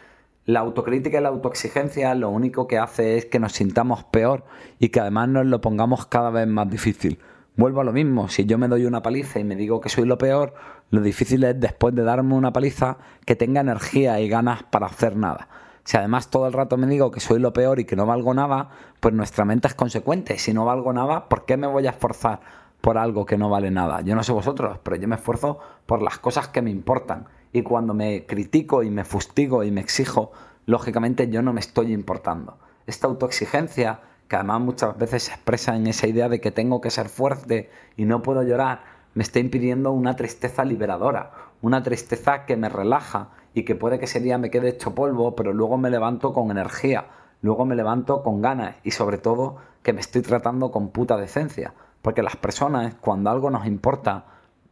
La 0.46 0.62
autocrítica 0.62 1.20
y 1.20 1.22
la 1.22 1.30
autoexigencia 1.30 2.16
lo 2.16 2.32
único 2.32 2.66
que 2.66 2.80
hace 2.80 3.20
es 3.20 3.26
que 3.26 3.40
nos 3.40 3.52
sintamos 3.52 4.04
peor 4.06 4.46
y 4.80 4.90
que 4.90 5.00
además 5.00 5.30
nos 5.30 5.46
lo 5.46 5.62
pongamos 5.62 6.08
cada 6.08 6.32
vez 6.32 6.48
más 6.48 6.68
difícil. 6.72 7.20
Vuelvo 7.56 7.82
a 7.82 7.84
lo 7.84 7.94
mismo, 7.94 8.30
si 8.30 8.46
yo 8.46 8.58
me 8.58 8.68
doy 8.68 8.88
una 8.88 9.04
paliza 9.04 9.40
y 9.40 9.44
me 9.44 9.56
digo 9.56 9.80
que 9.80 9.90
soy 9.90 10.06
lo 10.08 10.18
peor, 10.18 10.56
lo 10.90 11.02
difícil 11.02 11.44
es 11.44 11.60
después 11.60 11.94
de 11.94 12.02
darme 12.02 12.34
una 12.34 12.52
paliza 12.52 12.98
que 13.28 13.36
tenga 13.36 13.62
energía 13.62 14.20
y 14.20 14.28
ganas 14.28 14.64
para 14.64 14.88
hacer 14.88 15.16
nada. 15.16 15.50
Si 15.84 15.98
además 15.98 16.32
todo 16.32 16.48
el 16.48 16.54
rato 16.54 16.78
me 16.78 16.88
digo 16.88 17.12
que 17.12 17.20
soy 17.20 17.40
lo 17.40 17.54
peor 17.54 17.80
y 17.80 17.86
que 17.86 17.96
no 17.96 18.08
valgo 18.08 18.34
nada, 18.34 18.70
pues 19.00 19.14
nuestra 19.14 19.46
mente 19.46 19.68
es 19.68 19.76
consecuente. 19.76 20.40
Si 20.40 20.52
no 20.52 20.66
valgo 20.66 20.94
nada, 20.94 21.30
¿por 21.30 21.46
qué 21.46 21.58
me 21.58 21.68
voy 21.68 21.86
a 21.86 21.92
esforzar 21.92 22.40
por 22.84 22.98
algo 22.98 23.26
que 23.26 23.38
no 23.38 23.50
vale 23.50 23.72
nada. 23.72 24.02
Yo 24.02 24.14
no 24.14 24.24
sé 24.24 24.34
vosotros, 24.34 24.78
pero 24.84 24.98
yo 24.98 25.08
me 25.08 25.16
esfuerzo 25.16 25.58
por 25.86 26.02
las 26.02 26.20
cosas 26.20 26.48
que 26.48 26.62
me 26.62 26.72
importan. 26.72 27.28
Y 27.52 27.62
cuando 27.62 27.94
me 27.94 28.26
critico 28.26 28.84
y 28.84 28.90
me 28.90 29.04
fustigo 29.04 29.64
y 29.64 29.72
me 29.72 29.82
exijo, 29.82 30.32
lógicamente 30.66 31.30
yo 31.30 31.42
no 31.42 31.54
me 31.54 31.60
estoy 31.60 31.94
importando. 31.94 32.58
Esta 32.88 33.08
autoexigencia, 33.08 34.02
que 34.28 34.36
además 34.36 34.62
muchas 34.62 34.98
veces 34.98 35.24
se 35.24 35.34
expresa 35.34 35.76
en 35.76 35.88
esa 35.88 36.08
idea 36.08 36.30
de 36.30 36.42
que 36.42 36.52
tengo 36.52 36.82
que 36.82 36.90
ser 36.90 37.10
fuerte 37.10 37.70
y 37.96 38.06
no 38.06 38.22
puedo 38.22 38.44
llorar, 38.44 38.84
me 39.14 39.24
está 39.24 39.40
impidiendo 39.40 39.92
una 39.92 40.16
tristeza 40.16 40.66
liberadora, 40.66 41.32
una 41.62 41.84
tristeza 41.84 42.46
que 42.46 42.58
me 42.58 42.70
relaja 42.70 43.30
y 43.54 43.64
que 43.64 43.76
puede 43.76 44.00
que 44.00 44.06
ese 44.06 44.20
día 44.20 44.38
me 44.38 44.50
quede 44.50 44.70
hecho 44.70 44.96
polvo, 44.96 45.36
pero 45.36 45.54
luego 45.54 45.78
me 45.78 45.92
levanto 45.92 46.34
con 46.34 46.50
energía, 46.50 47.06
luego 47.42 47.66
me 47.66 47.76
levanto 47.76 48.24
con 48.24 48.42
ganas 48.42 48.76
y 48.84 48.92
sobre 48.92 49.20
todo 49.20 49.58
que 49.84 49.94
me 49.94 50.02
estoy 50.02 50.24
tratando 50.24 50.72
con 50.72 50.90
puta 50.90 51.18
decencia. 51.18 51.74
Porque 52.02 52.24
las 52.24 52.36
personas, 52.36 52.96
cuando 52.96 53.30
algo 53.30 53.50
nos 53.50 53.66
importa, 53.66 54.26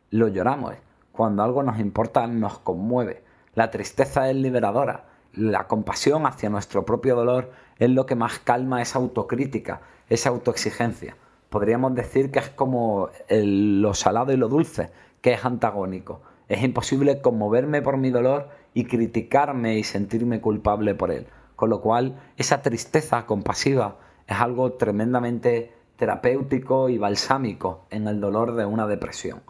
lo 0.10 0.28
lloramos. 0.28 0.74
Cuando 1.12 1.43
algo 1.43 1.63
nos 1.63 1.80
importa, 1.80 2.26
nos 2.28 2.60
conmueve. 2.60 3.24
La 3.54 3.69
tristeza 3.69 4.30
es 4.30 4.36
liberadora. 4.36 5.06
La 5.34 5.67
compasión 5.67 6.26
hacia 6.26 6.50
nuestro 6.50 6.86
propio 6.86 7.15
dolor 7.15 7.52
es 7.80 7.89
lo 7.89 8.06
que 8.06 8.15
más 8.15 8.39
calma 8.39 8.82
esa 8.82 9.00
autocrítica, 9.00 9.82
esa 10.10 10.30
autoexigencia. 10.30 11.15
Podríamos 11.50 11.95
decir 11.95 12.32
que 12.32 12.39
es 12.39 12.50
como 12.50 13.10
lo 13.30 13.93
salado 13.93 14.32
y 14.32 14.38
lo 14.38 14.47
dulce, 14.47 14.91
que 15.21 15.34
es 15.34 15.43
antagónico. 15.43 16.21
Es 16.47 16.63
imposible 16.63 17.21
conmoverme 17.21 17.82
por 17.82 17.97
mi 17.97 18.10
dolor 18.10 18.50
y 18.74 18.86
criticarme 18.86 19.78
y 19.78 19.84
sentirme 19.84 20.41
culpable 20.41 20.95
por 20.95 21.12
él. 21.12 21.28
Con 21.56 21.69
lo 21.69 21.82
cual, 21.82 22.19
esa 22.38 22.62
tristeza 22.62 23.26
compasiva 23.26 23.97
es 24.28 24.39
algo 24.39 24.74
tremendamente 24.74 25.74
terapéutico 25.97 26.89
y 26.89 26.97
balsámico 26.97 27.86
en 27.89 28.08
el 28.08 28.19
dolor 28.19 28.56
de 28.56 28.65
una 28.65 28.88
depresión. 28.88 29.41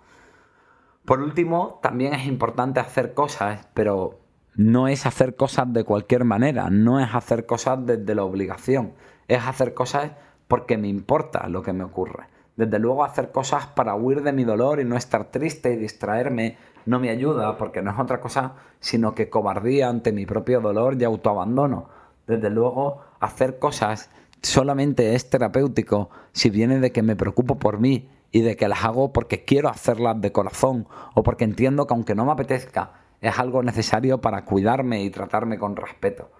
Por 1.05 1.21
último, 1.21 1.79
también 1.81 2.13
es 2.13 2.27
importante 2.27 2.79
hacer 2.79 3.13
cosas, 3.13 3.67
pero 3.73 4.19
no 4.55 4.87
es 4.87 5.05
hacer 5.05 5.35
cosas 5.35 5.71
de 5.73 5.83
cualquier 5.83 6.25
manera, 6.25 6.69
no 6.69 6.99
es 6.99 7.13
hacer 7.13 7.45
cosas 7.45 7.85
desde 7.85 8.15
la 8.15 8.23
obligación, 8.23 8.93
es 9.27 9.45
hacer 9.45 9.73
cosas 9.73 10.11
porque 10.47 10.77
me 10.77 10.89
importa 10.89 11.47
lo 11.47 11.63
que 11.63 11.73
me 11.73 11.83
ocurre. 11.83 12.25
Desde 12.55 12.79
luego 12.79 13.03
hacer 13.03 13.31
cosas 13.31 13.67
para 13.67 13.95
huir 13.95 14.21
de 14.21 14.33
mi 14.33 14.43
dolor 14.43 14.79
y 14.79 14.85
no 14.85 14.97
estar 14.97 15.31
triste 15.31 15.73
y 15.73 15.77
distraerme 15.77 16.57
no 16.85 16.99
me 16.99 17.09
ayuda 17.09 17.57
porque 17.57 17.81
no 17.81 17.91
es 17.91 17.99
otra 17.99 18.19
cosa 18.19 18.55
sino 18.79 19.15
que 19.15 19.29
cobardía 19.29 19.87
ante 19.87 20.11
mi 20.11 20.25
propio 20.25 20.59
dolor 20.59 20.97
y 20.99 21.05
autoabandono. 21.05 21.89
Desde 22.27 22.49
luego 22.49 23.01
hacer 23.19 23.57
cosas 23.57 24.09
solamente 24.41 25.15
es 25.15 25.29
terapéutico 25.29 26.09
si 26.33 26.49
viene 26.49 26.79
de 26.79 26.91
que 26.91 27.03
me 27.03 27.15
preocupo 27.15 27.57
por 27.57 27.79
mí 27.79 28.09
y 28.31 28.41
de 28.41 28.55
que 28.55 28.67
las 28.67 28.83
hago 28.83 29.13
porque 29.13 29.43
quiero 29.43 29.69
hacerlas 29.69 30.19
de 30.21 30.31
corazón 30.31 30.87
o 31.13 31.23
porque 31.23 31.43
entiendo 31.43 31.87
que 31.87 31.93
aunque 31.93 32.15
no 32.15 32.25
me 32.25 32.31
apetezca, 32.31 32.93
es 33.21 33.37
algo 33.37 33.61
necesario 33.63 34.21
para 34.21 34.45
cuidarme 34.45 35.03
y 35.03 35.09
tratarme 35.09 35.59
con 35.59 35.75
respeto. 35.75 36.31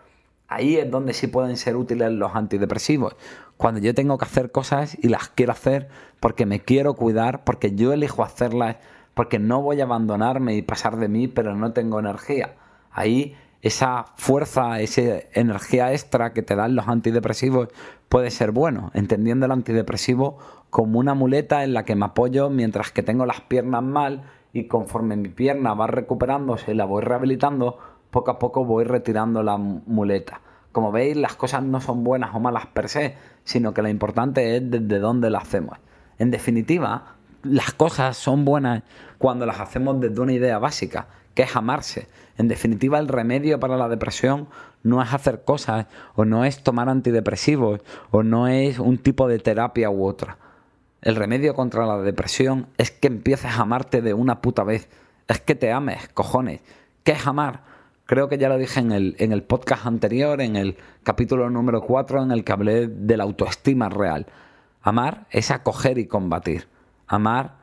Ahí 0.47 0.75
es 0.75 0.89
donde 0.89 1.13
sí 1.13 1.27
pueden 1.27 1.55
ser 1.55 1.77
útiles 1.77 2.11
los 2.11 2.35
antidepresivos. 2.35 3.15
Cuando 3.55 3.79
yo 3.79 3.93
tengo 3.93 4.17
que 4.17 4.25
hacer 4.25 4.51
cosas 4.51 4.97
y 5.01 5.07
las 5.07 5.29
quiero 5.29 5.53
hacer 5.53 5.87
porque 6.19 6.45
me 6.45 6.59
quiero 6.59 6.95
cuidar, 6.95 7.43
porque 7.43 7.73
yo 7.73 7.93
elijo 7.93 8.23
hacerlas, 8.23 8.77
porque 9.13 9.39
no 9.39 9.61
voy 9.61 9.79
a 9.79 9.85
abandonarme 9.85 10.55
y 10.55 10.61
pasar 10.61 10.97
de 10.97 11.07
mí, 11.07 11.27
pero 11.27 11.55
no 11.55 11.71
tengo 11.71 11.99
energía. 11.99 12.55
Ahí 12.91 13.35
esa 13.61 14.05
fuerza, 14.15 14.79
esa 14.81 15.01
energía 15.33 15.93
extra 15.93 16.33
que 16.33 16.41
te 16.41 16.55
dan 16.55 16.75
los 16.75 16.87
antidepresivos 16.87 17.69
puede 18.09 18.31
ser 18.31 18.51
bueno, 18.51 18.91
entendiendo 18.93 19.45
el 19.45 19.51
antidepresivo 19.51 20.37
como 20.69 20.99
una 20.99 21.13
muleta 21.13 21.63
en 21.63 21.73
la 21.73 21.85
que 21.85 21.95
me 21.95 22.05
apoyo 22.05 22.49
mientras 22.49 22.91
que 22.91 23.03
tengo 23.03 23.25
las 23.25 23.41
piernas 23.41 23.83
mal 23.83 24.23
y 24.53 24.67
conforme 24.67 25.15
mi 25.15 25.29
pierna 25.29 25.73
va 25.73 25.87
recuperándose 25.87 26.71
y 26.71 26.75
la 26.75 26.85
voy 26.85 27.03
rehabilitando, 27.03 27.77
poco 28.09 28.31
a 28.31 28.39
poco 28.39 28.65
voy 28.65 28.83
retirando 28.83 29.43
la 29.43 29.57
muleta. 29.57 30.41
Como 30.71 30.91
veis, 30.91 31.17
las 31.17 31.35
cosas 31.35 31.63
no 31.63 31.81
son 31.81 32.03
buenas 32.03 32.33
o 32.33 32.39
malas 32.39 32.65
per 32.67 32.89
se, 32.89 33.15
sino 33.43 33.73
que 33.73 33.81
lo 33.81 33.89
importante 33.89 34.55
es 34.55 34.71
desde 34.71 34.99
dónde 34.99 35.29
las 35.29 35.43
hacemos. 35.43 35.77
En 36.17 36.31
definitiva, 36.31 37.15
las 37.43 37.73
cosas 37.73 38.17
son 38.17 38.45
buenas 38.45 38.83
cuando 39.17 39.45
las 39.45 39.59
hacemos 39.59 39.99
desde 39.99 40.19
una 40.21 40.33
idea 40.33 40.59
básica, 40.59 41.07
que 41.33 41.43
es 41.43 41.55
amarse. 41.55 42.07
En 42.37 42.47
definitiva, 42.47 42.99
el 42.99 43.07
remedio 43.07 43.59
para 43.59 43.77
la 43.77 43.89
depresión 43.89 44.47
no 44.83 45.01
es 45.01 45.13
hacer 45.13 45.43
cosas, 45.43 45.87
o 46.15 46.25
no 46.25 46.45
es 46.45 46.63
tomar 46.63 46.89
antidepresivos, 46.89 47.81
o 48.09 48.23
no 48.23 48.47
es 48.47 48.79
un 48.79 48.97
tipo 48.97 49.27
de 49.27 49.39
terapia 49.39 49.89
u 49.89 50.05
otra. 50.05 50.37
El 51.01 51.15
remedio 51.15 51.55
contra 51.55 51.85
la 51.85 51.97
depresión 51.97 52.67
es 52.77 52.91
que 52.91 53.07
empieces 53.07 53.51
a 53.51 53.61
amarte 53.61 54.01
de 54.01 54.13
una 54.13 54.41
puta 54.41 54.63
vez. 54.63 54.87
Es 55.27 55.39
que 55.39 55.55
te 55.55 55.71
ames, 55.71 56.09
cojones. 56.09 56.61
¿Qué 57.03 57.13
es 57.13 57.25
amar? 57.25 57.61
Creo 58.05 58.27
que 58.27 58.37
ya 58.37 58.49
lo 58.49 58.57
dije 58.57 58.79
en 58.79 58.91
el, 58.91 59.15
en 59.19 59.31
el 59.31 59.41
podcast 59.41 59.85
anterior, 59.85 60.41
en 60.41 60.55
el 60.55 60.77
capítulo 61.03 61.49
número 61.49 61.81
4, 61.81 62.23
en 62.23 62.31
el 62.31 62.43
que 62.43 62.51
hablé 62.51 62.87
de 62.87 63.17
la 63.17 63.23
autoestima 63.23 63.89
real. 63.89 64.27
Amar 64.81 65.27
es 65.29 65.49
acoger 65.49 65.97
y 65.97 66.07
combatir. 66.07 66.67
Amar 67.07 67.60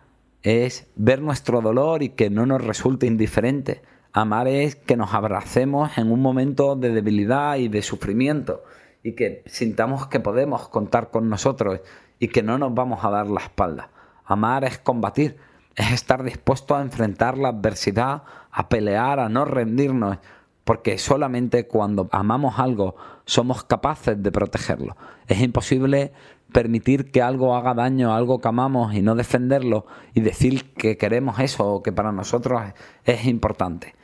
es 0.48 0.86
ver 0.96 1.20
nuestro 1.20 1.60
dolor 1.60 2.02
y 2.02 2.08
que 2.10 2.30
no 2.30 2.46
nos 2.46 2.64
resulte 2.64 3.06
indiferente. 3.06 3.82
Amar 4.12 4.48
es 4.48 4.76
que 4.76 4.96
nos 4.96 5.12
abracemos 5.12 5.98
en 5.98 6.10
un 6.10 6.20
momento 6.20 6.74
de 6.74 6.90
debilidad 6.90 7.56
y 7.56 7.68
de 7.68 7.82
sufrimiento 7.82 8.62
y 9.02 9.12
que 9.12 9.42
sintamos 9.46 10.06
que 10.06 10.20
podemos 10.20 10.68
contar 10.68 11.10
con 11.10 11.28
nosotros 11.28 11.80
y 12.18 12.28
que 12.28 12.42
no 12.42 12.56
nos 12.56 12.74
vamos 12.74 13.04
a 13.04 13.10
dar 13.10 13.26
la 13.26 13.40
espalda. 13.40 13.90
Amar 14.24 14.64
es 14.64 14.78
combatir, 14.78 15.36
es 15.76 15.92
estar 15.92 16.22
dispuesto 16.22 16.74
a 16.74 16.80
enfrentar 16.80 17.36
la 17.36 17.50
adversidad, 17.50 18.22
a 18.50 18.68
pelear, 18.70 19.20
a 19.20 19.28
no 19.28 19.44
rendirnos, 19.44 20.16
porque 20.64 20.96
solamente 20.98 21.66
cuando 21.66 22.08
amamos 22.10 22.58
algo 22.58 22.96
somos 23.26 23.64
capaces 23.64 24.22
de 24.22 24.32
protegerlo. 24.32 24.96
Es 25.26 25.40
imposible 25.40 26.12
permitir 26.52 27.10
que 27.10 27.22
algo 27.22 27.54
haga 27.54 27.74
daño 27.74 28.14
algo 28.14 28.40
que 28.40 28.48
amamos 28.48 28.94
y 28.94 29.02
no 29.02 29.14
defenderlo 29.14 29.86
y 30.14 30.20
decir 30.20 30.72
que 30.72 30.96
queremos 30.96 31.38
eso 31.40 31.66
o 31.66 31.82
que 31.82 31.92
para 31.92 32.12
nosotros 32.12 32.62
es 33.04 33.26
importante. 33.26 33.94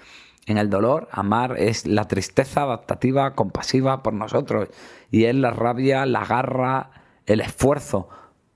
En 0.46 0.58
el 0.58 0.68
dolor, 0.68 1.08
amar 1.10 1.56
es 1.58 1.86
la 1.86 2.06
tristeza 2.06 2.62
adaptativa, 2.62 3.34
compasiva 3.34 4.02
por 4.02 4.12
nosotros 4.12 4.68
y 5.10 5.24
es 5.24 5.34
la 5.34 5.50
rabia, 5.50 6.04
la 6.04 6.26
garra, 6.26 6.90
el 7.24 7.40
esfuerzo 7.40 8.08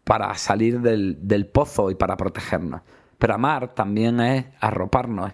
para 0.05 0.35
salir 0.35 0.81
del, 0.81 1.19
del 1.27 1.47
pozo 1.47 1.91
y 1.91 1.95
para 1.95 2.17
protegernos. 2.17 2.83
Pero 3.19 3.35
amar 3.35 3.75
también 3.75 4.21
es 4.21 4.45
arroparnos, 4.61 5.33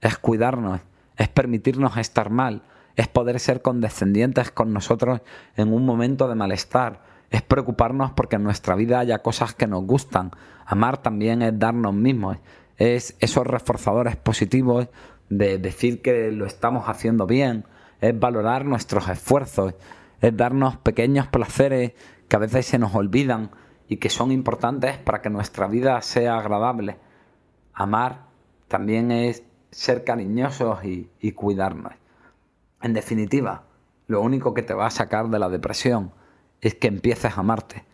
es 0.00 0.18
cuidarnos, 0.18 0.80
es 1.16 1.28
permitirnos 1.28 1.96
estar 1.96 2.28
mal, 2.28 2.62
es 2.96 3.08
poder 3.08 3.40
ser 3.40 3.62
condescendientes 3.62 4.50
con 4.50 4.72
nosotros 4.72 5.22
en 5.56 5.72
un 5.72 5.86
momento 5.86 6.28
de 6.28 6.34
malestar, 6.34 7.13
es 7.30 7.42
preocuparnos 7.42 8.12
porque 8.12 8.36
en 8.36 8.44
nuestra 8.44 8.74
vida 8.74 8.98
haya 8.98 9.22
cosas 9.22 9.54
que 9.54 9.66
nos 9.66 9.84
gustan. 9.84 10.30
Amar 10.66 10.98
también 10.98 11.42
es 11.42 11.58
darnos 11.58 11.94
mismos, 11.94 12.38
es 12.76 13.16
esos 13.20 13.46
reforzadores 13.46 14.16
positivos 14.16 14.88
de 15.28 15.58
decir 15.58 16.02
que 16.02 16.30
lo 16.30 16.46
estamos 16.46 16.88
haciendo 16.88 17.26
bien, 17.26 17.64
es 18.00 18.18
valorar 18.18 18.64
nuestros 18.64 19.08
esfuerzos, 19.08 19.74
es 20.20 20.36
darnos 20.36 20.76
pequeños 20.76 21.26
placeres 21.28 21.92
que 22.28 22.36
a 22.36 22.40
veces 22.40 22.66
se 22.66 22.78
nos 22.78 22.94
olvidan 22.94 23.50
y 23.88 23.96
que 23.96 24.10
son 24.10 24.32
importantes 24.32 24.98
para 24.98 25.20
que 25.20 25.30
nuestra 25.30 25.66
vida 25.66 26.00
sea 26.02 26.38
agradable. 26.38 26.98
Amar 27.72 28.26
también 28.68 29.10
es 29.10 29.42
ser 29.70 30.04
cariñosos 30.04 30.84
y, 30.84 31.32
cuidarnos. 31.32 31.92
En 32.80 32.94
definitiva, 32.94 33.64
lo 34.06 34.20
único 34.20 34.54
que 34.54 34.62
te 34.62 34.74
va 34.74 34.86
a 34.86 34.90
sacar 34.90 35.28
de 35.28 35.38
la 35.38 35.48
depresión 35.48 36.12
es 36.64 36.74
que 36.74 36.88
empieces 36.88 37.36
a 37.36 37.40
amarte, 37.40 37.84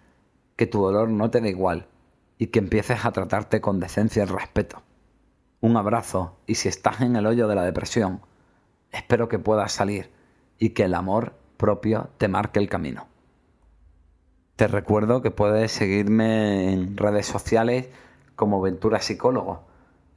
que 0.55 0.69
tu 0.69 0.81
dolor 0.81 1.09
no 1.09 1.29
te 1.29 1.41
da 1.41 1.49
igual 1.49 1.89
y 2.39 2.47
que 2.47 2.61
empieces 2.61 3.05
a 3.05 3.11
tratarte 3.11 3.61
con 3.61 3.81
decencia 3.81 4.23
y 4.23 4.27
respeto. 4.27 4.83
Un 5.61 5.77
abrazo 5.77 6.37
y 6.47 6.55
si 6.55 6.69
estás 6.69 7.01
en 7.01 7.17
el 7.17 7.27
hoyo 7.27 7.49
de 7.49 7.57
la 7.57 7.65
depresión, 7.65 8.21
espero 8.93 9.29
que 9.29 9.41
puedas 9.41 9.73
salir 9.73 10.13
y 10.57 10.71
que 10.71 10.85
el 10.85 10.95
amor 10.95 11.35
propio 11.57 12.11
te 12.17 12.29
marque 12.29 12.61
el 12.61 12.69
camino. 12.69 13.09
Te 14.55 14.69
recuerdo 14.69 15.21
que 15.21 15.33
puedes 15.33 15.73
seguirme 15.73 16.73
en 16.73 16.97
redes 16.97 17.27
sociales 17.27 17.89
como 18.37 18.61
Ventura 18.61 19.01
Psicólogo. 19.01 19.65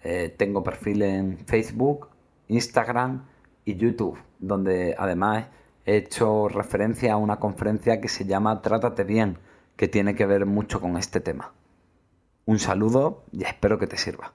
Eh, 0.03 0.31
tengo 0.37 0.63
perfil 0.63 1.01
en 1.01 1.39
Facebook, 1.39 2.09
Instagram 2.49 3.25
y 3.65 3.77
YouTube, 3.77 4.19
donde 4.37 4.93
además 4.95 5.47
he 5.85 5.97
hecho 5.97 6.47
referencia 6.47 7.13
a 7.13 7.17
una 7.17 7.39
conferencia 7.39 8.01
que 8.01 8.09
se 8.09 8.25
llama 8.25 8.61
Trátate 8.61 9.03
bien, 9.03 9.37
que 9.75 9.87
tiene 9.87 10.15
que 10.15 10.25
ver 10.25 10.45
mucho 10.45 10.79
con 10.79 10.97
este 10.97 11.19
tema. 11.19 11.53
Un 12.45 12.59
saludo 12.59 13.23
y 13.31 13.43
espero 13.43 13.79
que 13.79 13.87
te 13.87 13.97
sirva. 13.97 14.33